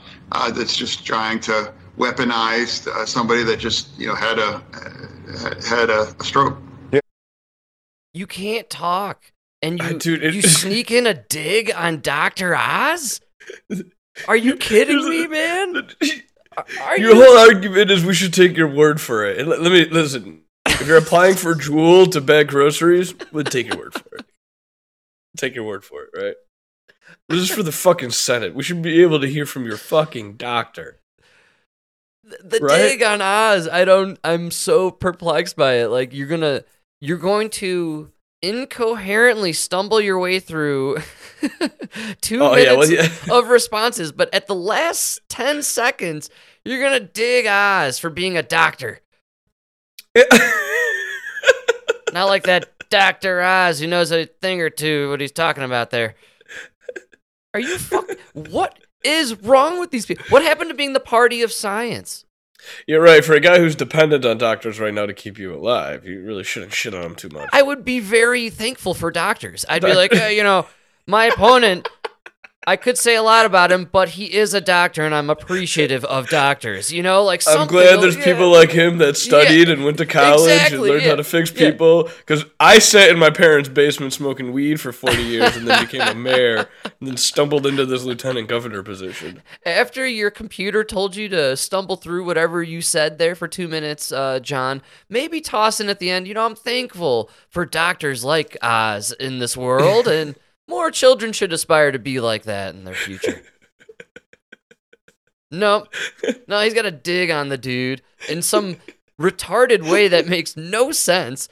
[0.54, 5.90] that's just trying to weaponized uh, somebody that just you know had a uh, had
[5.90, 6.58] a, a stroke.
[6.92, 7.00] Yeah.
[8.14, 9.32] You can't talk,
[9.62, 13.20] and you Dude, it, you sneak in a dig on Doctor Oz.
[14.28, 15.88] Are you kidding me, man?
[16.82, 17.22] Are your you...
[17.22, 19.46] whole argument is we should take your word for it.
[19.46, 20.42] Let, let me listen.
[20.66, 24.26] If you're applying for Jewel to bag groceries, we'll take your word for it.
[25.36, 26.34] Take your word for it, right?
[27.28, 28.54] This is for the fucking Senate.
[28.54, 31.00] We should be able to hear from your fucking doctor
[32.42, 32.76] the right?
[32.76, 34.18] dig on Oz, I don't.
[34.24, 35.88] I'm so perplexed by it.
[35.88, 36.64] Like you're gonna,
[37.00, 38.10] you're going to
[38.42, 40.98] incoherently stumble your way through
[42.20, 43.38] two oh, minutes yeah, well, yeah.
[43.38, 46.30] of responses, but at the last ten seconds,
[46.64, 49.00] you're gonna dig Oz for being a doctor.
[52.12, 55.90] Not like that Doctor Oz who knows a thing or two what he's talking about
[55.90, 56.16] there.
[57.54, 58.10] Are you fuck?
[58.34, 58.78] what?
[59.04, 60.24] is wrong with these people?
[60.28, 62.24] What happened to being the party of science?
[62.86, 63.24] You're right.
[63.24, 66.44] For a guy who's dependent on doctors right now to keep you alive, you really
[66.44, 67.48] shouldn't shit on him too much.
[67.52, 69.64] I would be very thankful for doctors.
[69.68, 70.66] I'd be like, you know,
[71.10, 71.88] my opponent
[72.66, 76.04] I could say a lot about him, but he is a doctor, and I'm appreciative
[76.04, 76.92] of doctors.
[76.92, 78.24] You know, like I'm glad there's yeah.
[78.24, 79.74] people like him that studied yeah.
[79.74, 81.08] and went to college exactly, and learned yeah.
[81.08, 82.04] how to fix people.
[82.18, 86.02] Because I sat in my parents' basement smoking weed for 40 years, and then became
[86.02, 89.42] a mayor, and then stumbled into this lieutenant governor position.
[89.64, 94.12] After your computer told you to stumble through whatever you said there for two minutes,
[94.12, 96.28] uh, John, maybe toss in at the end.
[96.28, 100.36] You know, I'm thankful for doctors like Oz in this world, and.
[100.70, 103.42] More children should aspire to be like that in their future.
[105.50, 105.88] nope.
[106.46, 108.76] No, he's got to dig on the dude in some
[109.20, 111.48] retarded way that makes no sense.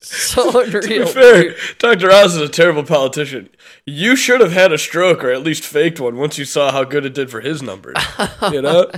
[0.00, 0.80] So unreal.
[0.82, 2.10] to be fair, Dr.
[2.10, 3.50] Oz is a terrible politician.
[3.84, 6.84] You should have had a stroke or at least faked one once you saw how
[6.84, 7.96] good it did for his numbers.
[8.40, 8.90] Oh you know?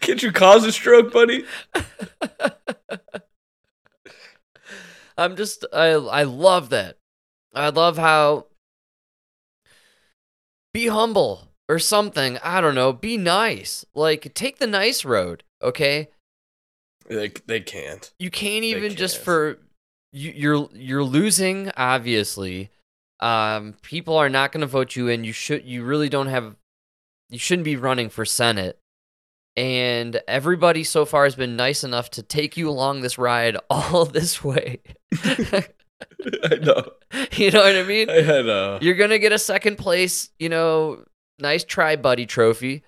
[0.00, 1.44] Can't you cause a stroke, buddy?
[5.20, 6.96] I'm just I I love that.
[7.54, 8.46] I love how
[10.72, 12.38] be humble or something.
[12.42, 12.94] I don't know.
[12.94, 13.84] Be nice.
[13.94, 16.08] Like take the nice road, okay?
[17.06, 18.10] They they can't.
[18.18, 18.98] You can't even can't.
[18.98, 19.58] just for
[20.10, 22.70] you, you're you're losing obviously.
[23.20, 25.24] Um people are not going to vote you in.
[25.24, 26.56] You should you really don't have
[27.28, 28.79] you shouldn't be running for senate
[29.56, 34.04] and everybody so far has been nice enough to take you along this ride all
[34.04, 34.80] this way.
[35.24, 36.84] I know.
[37.32, 38.08] You know what I mean?
[38.08, 38.74] I know.
[38.76, 41.04] Uh, You're gonna get a second place, you know,
[41.40, 42.84] nice try, buddy trophy.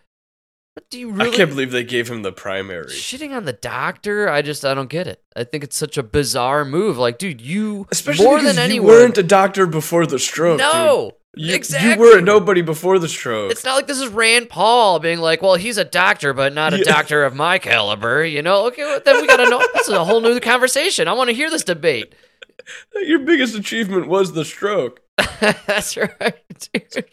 [0.76, 2.86] But do you I can't believe they gave him the primary.
[2.86, 4.28] shitting on the doctor?
[4.28, 5.22] I just I don't get it.
[5.34, 6.98] I think it's such a bizarre move.
[6.98, 8.86] Like, dude, you Especially more because than you anyone.
[8.94, 10.60] weren't a doctor before the stroke.
[10.60, 11.12] dude.
[11.34, 11.92] You, exactly.
[11.92, 13.52] you were a nobody before the stroke.
[13.52, 16.74] It's not like this is Rand Paul being like, "Well, he's a doctor, but not
[16.74, 16.84] a Yeah.
[16.84, 18.66] doctor of my caliber." You know?
[18.66, 19.62] Okay, well, then we gotta know.
[19.74, 21.08] This is a whole new conversation.
[21.08, 22.14] I want to hear this debate.
[22.94, 25.00] Your biggest achievement was the stroke.
[25.66, 27.06] That's right, dude.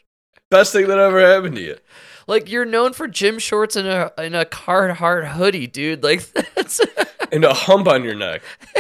[0.51, 1.77] Best thing that ever happened to you.
[2.27, 6.03] Like you're known for gym shorts and a and a Carhartt hoodie, dude.
[6.03, 6.21] Like
[6.55, 6.81] that's.
[7.31, 8.41] And a hump on your neck.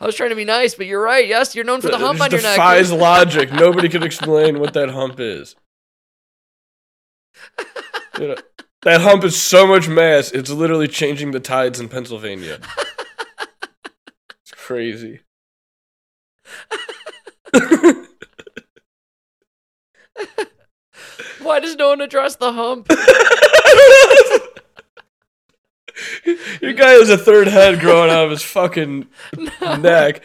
[0.00, 1.26] I was trying to be nice, but you're right.
[1.26, 2.56] Yes, you're known for the hump on your neck.
[2.56, 3.52] defies logic.
[3.52, 5.56] Nobody can explain what that hump is.
[8.16, 8.36] You know,
[8.82, 12.60] that hump is so much mass, it's literally changing the tides in Pennsylvania.
[14.42, 15.18] It's crazy.
[21.42, 22.88] Why does no one address the hump?
[26.60, 29.06] Your guy has a third head growing out of his fucking
[29.80, 30.22] neck.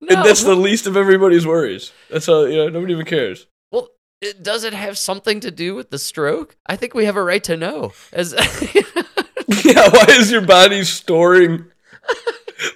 [0.00, 1.92] And that's the least of everybody's worries.
[2.10, 3.46] That's all, you know, nobody even cares.
[3.70, 3.88] Well,
[4.20, 6.56] it, does it have something to do with the stroke?
[6.66, 7.92] I think we have a right to know.
[8.12, 8.32] As
[9.64, 11.66] Yeah, why is your body storing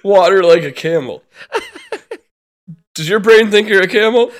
[0.03, 1.23] water like a camel?
[2.95, 4.31] Does your brain think you're a camel?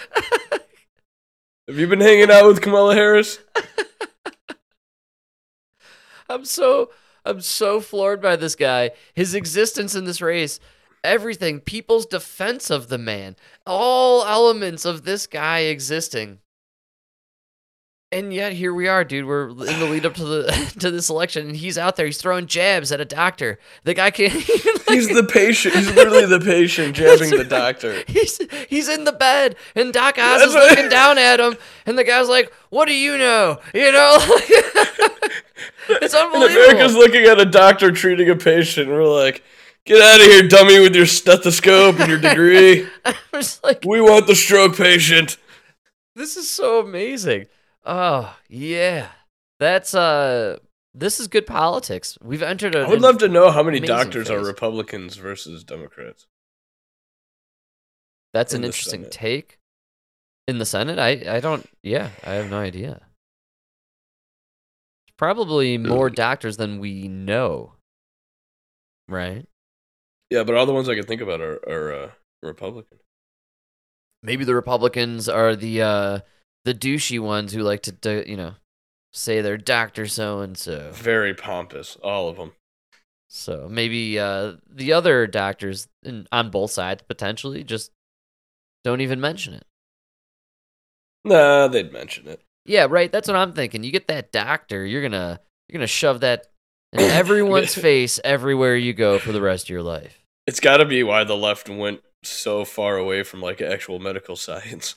[1.67, 3.39] Have you been hanging out with Kamala Harris?
[6.29, 6.89] I'm so
[7.25, 8.91] I'm so floored by this guy.
[9.13, 10.59] His existence in this race,
[11.03, 16.39] everything, people's defense of the man, all elements of this guy existing.
[18.13, 19.25] And yet here we are, dude.
[19.25, 22.05] We're in the lead up to the to this election, and he's out there.
[22.05, 23.57] He's throwing jabs at a doctor.
[23.85, 24.33] The guy can't.
[24.49, 25.75] Even, like, He's the patient.
[25.75, 28.03] He's literally the patient jabbing the doctor.
[28.07, 31.55] He's he's in the bed, and Doc Oz That's is looking down at him,
[31.85, 34.17] and the guy's like, "What do you know?" You know,
[35.89, 36.61] it's unbelievable.
[36.61, 36.71] And.
[36.71, 38.89] America's looking at a doctor treating a patient.
[38.89, 39.43] And we're like,
[39.85, 42.87] get out of here, dummy, with your stethoscope and your degree.
[43.33, 45.37] It's like, we want the stroke patient.
[46.15, 47.47] this is so amazing.
[47.83, 49.07] Oh yeah,
[49.59, 50.57] that's uh,
[50.93, 52.17] this is good politics.
[52.21, 52.81] We've entered a.
[52.81, 54.43] I would love to know how many doctors are.
[54.43, 56.27] Republicans versus Democrats.
[58.33, 59.11] That's in an interesting Senate.
[59.11, 59.59] take.
[60.47, 61.67] In the Senate, I I don't.
[61.81, 63.01] Yeah, I have no idea.
[65.21, 67.73] Probably more doctors than we know.
[69.07, 69.45] Right.
[70.31, 72.11] Yeah, but all the ones I can think about are, are uh,
[72.41, 72.97] Republican.
[74.23, 76.19] maybe the Republicans are the uh
[76.65, 78.55] the douchey ones who like to do, you know
[79.13, 80.89] say they're Doctor So and So.
[80.93, 82.53] Very pompous, all of them.
[83.27, 87.91] So maybe uh the other doctors in, on both sides potentially just
[88.83, 89.65] don't even mention it.
[91.23, 92.41] Nah, they'd mention it.
[92.65, 93.11] Yeah, right.
[93.11, 93.83] That's what I'm thinking.
[93.83, 96.47] You get that doctor, you're gonna you're gonna shove that
[96.93, 100.19] in everyone's face everywhere you go for the rest of your life.
[100.47, 104.35] It's got to be why the left went so far away from like actual medical
[104.35, 104.95] science.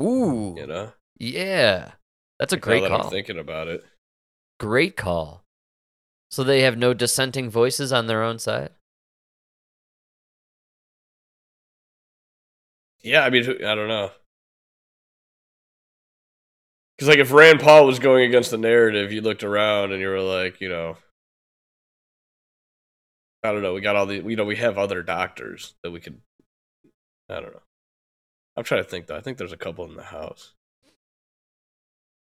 [0.00, 1.92] Ooh, You know, yeah,
[2.38, 3.04] that's a Now great that call.
[3.06, 3.84] I'm thinking about it.
[4.60, 5.44] Great call.
[6.30, 8.70] So they have no dissenting voices on their own side.
[13.02, 14.10] Yeah, I mean, I don't know.
[16.98, 20.08] Because like, if Rand Paul was going against the narrative, you looked around and you
[20.08, 20.96] were like, you know,
[23.44, 23.72] I don't know.
[23.72, 26.20] We got all the, you know, we have other doctors that we could.
[27.28, 27.62] I don't know.
[28.56, 29.16] I'm trying to think though.
[29.16, 30.54] I think there's a couple in the house.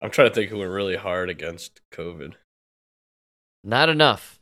[0.02, 2.34] I'm trying to think who were really hard against COVID.
[3.64, 4.40] Not enough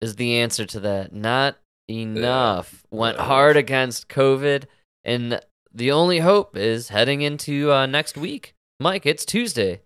[0.00, 1.12] is the answer to that.
[1.14, 1.56] Not
[1.88, 2.84] enough.
[2.90, 4.64] Went hard against COVID,
[5.04, 5.40] and
[5.72, 8.55] the only hope is heading into uh, next week.
[8.78, 9.80] Mike, it's Tuesday.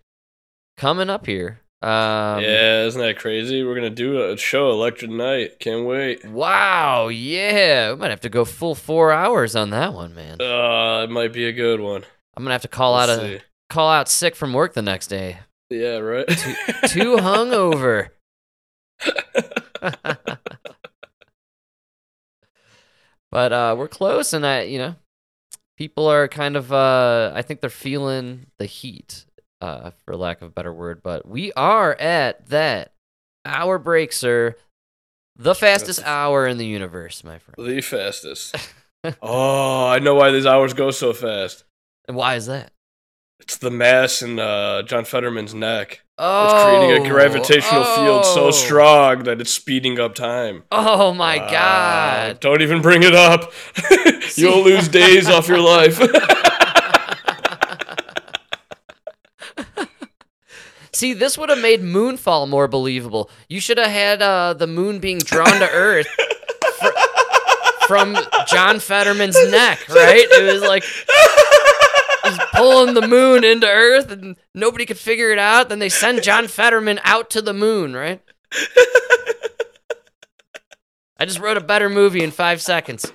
[0.76, 1.60] Coming up here.
[1.82, 3.62] Um, yeah, isn't that crazy?
[3.64, 5.58] We're gonna do a show election night.
[5.60, 6.24] Can't wait.
[6.24, 7.92] Wow, yeah.
[7.92, 10.40] We might have to go full four hours on that one, man.
[10.40, 12.04] Uh, it might be a good one.
[12.36, 13.40] I'm gonna have to call We'll out a see.
[13.70, 15.38] call out sick from work the next day.
[15.70, 16.26] Yeah, right.
[16.88, 18.08] Too hungover.
[23.30, 24.96] but uh, we're close, and I, you know,
[25.80, 29.24] people are kind of, uh, I think they're feeling the heat,
[29.62, 31.02] uh, for lack of a better word.
[31.02, 32.92] But we are at that
[33.46, 34.56] hour break, sir.
[35.36, 37.66] The fastest hour in the universe, my friend.
[37.66, 38.54] The fastest.
[39.22, 41.64] oh, I know why these hours go so fast.
[42.06, 42.72] And why is that?
[43.40, 46.02] It's the mass in uh, John Fetterman's neck.
[46.18, 48.50] Oh, it's creating a gravitational field so oh.
[48.50, 50.64] strong that it's speeding up time.
[50.70, 52.40] Oh my Ah, god.
[52.40, 53.52] Don't even bring it up.
[54.36, 55.98] You'll lose days off your life.
[60.92, 63.30] See, this would have made Moonfall more believable.
[63.48, 66.06] You should have had uh, the moon being drawn to Earth
[66.78, 68.18] fr- from
[68.48, 70.26] John Fetterman's neck, right?
[70.30, 70.84] It was like
[72.30, 75.68] he's pulling the moon into Earth, and nobody could figure it out.
[75.68, 78.22] Then they send John Fetterman out to the moon, right?
[81.18, 83.12] I just wrote a better movie in five seconds.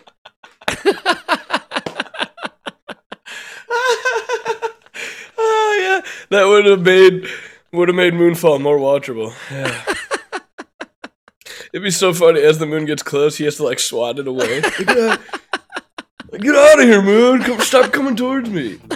[5.38, 7.28] oh yeah, that would have made
[7.72, 9.34] would have made Moonfall more watchable.
[9.52, 9.84] Yeah.
[11.74, 13.38] It'd be so funny as the moon gets close.
[13.38, 14.62] He has to like swat it away.
[16.36, 17.42] Like, get, out, of here, moon!
[17.44, 18.78] Come, stop coming towards me.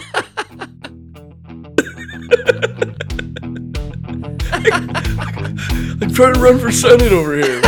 [6.02, 7.62] I'm trying to run for senate over here,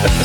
[0.00, 0.24] man.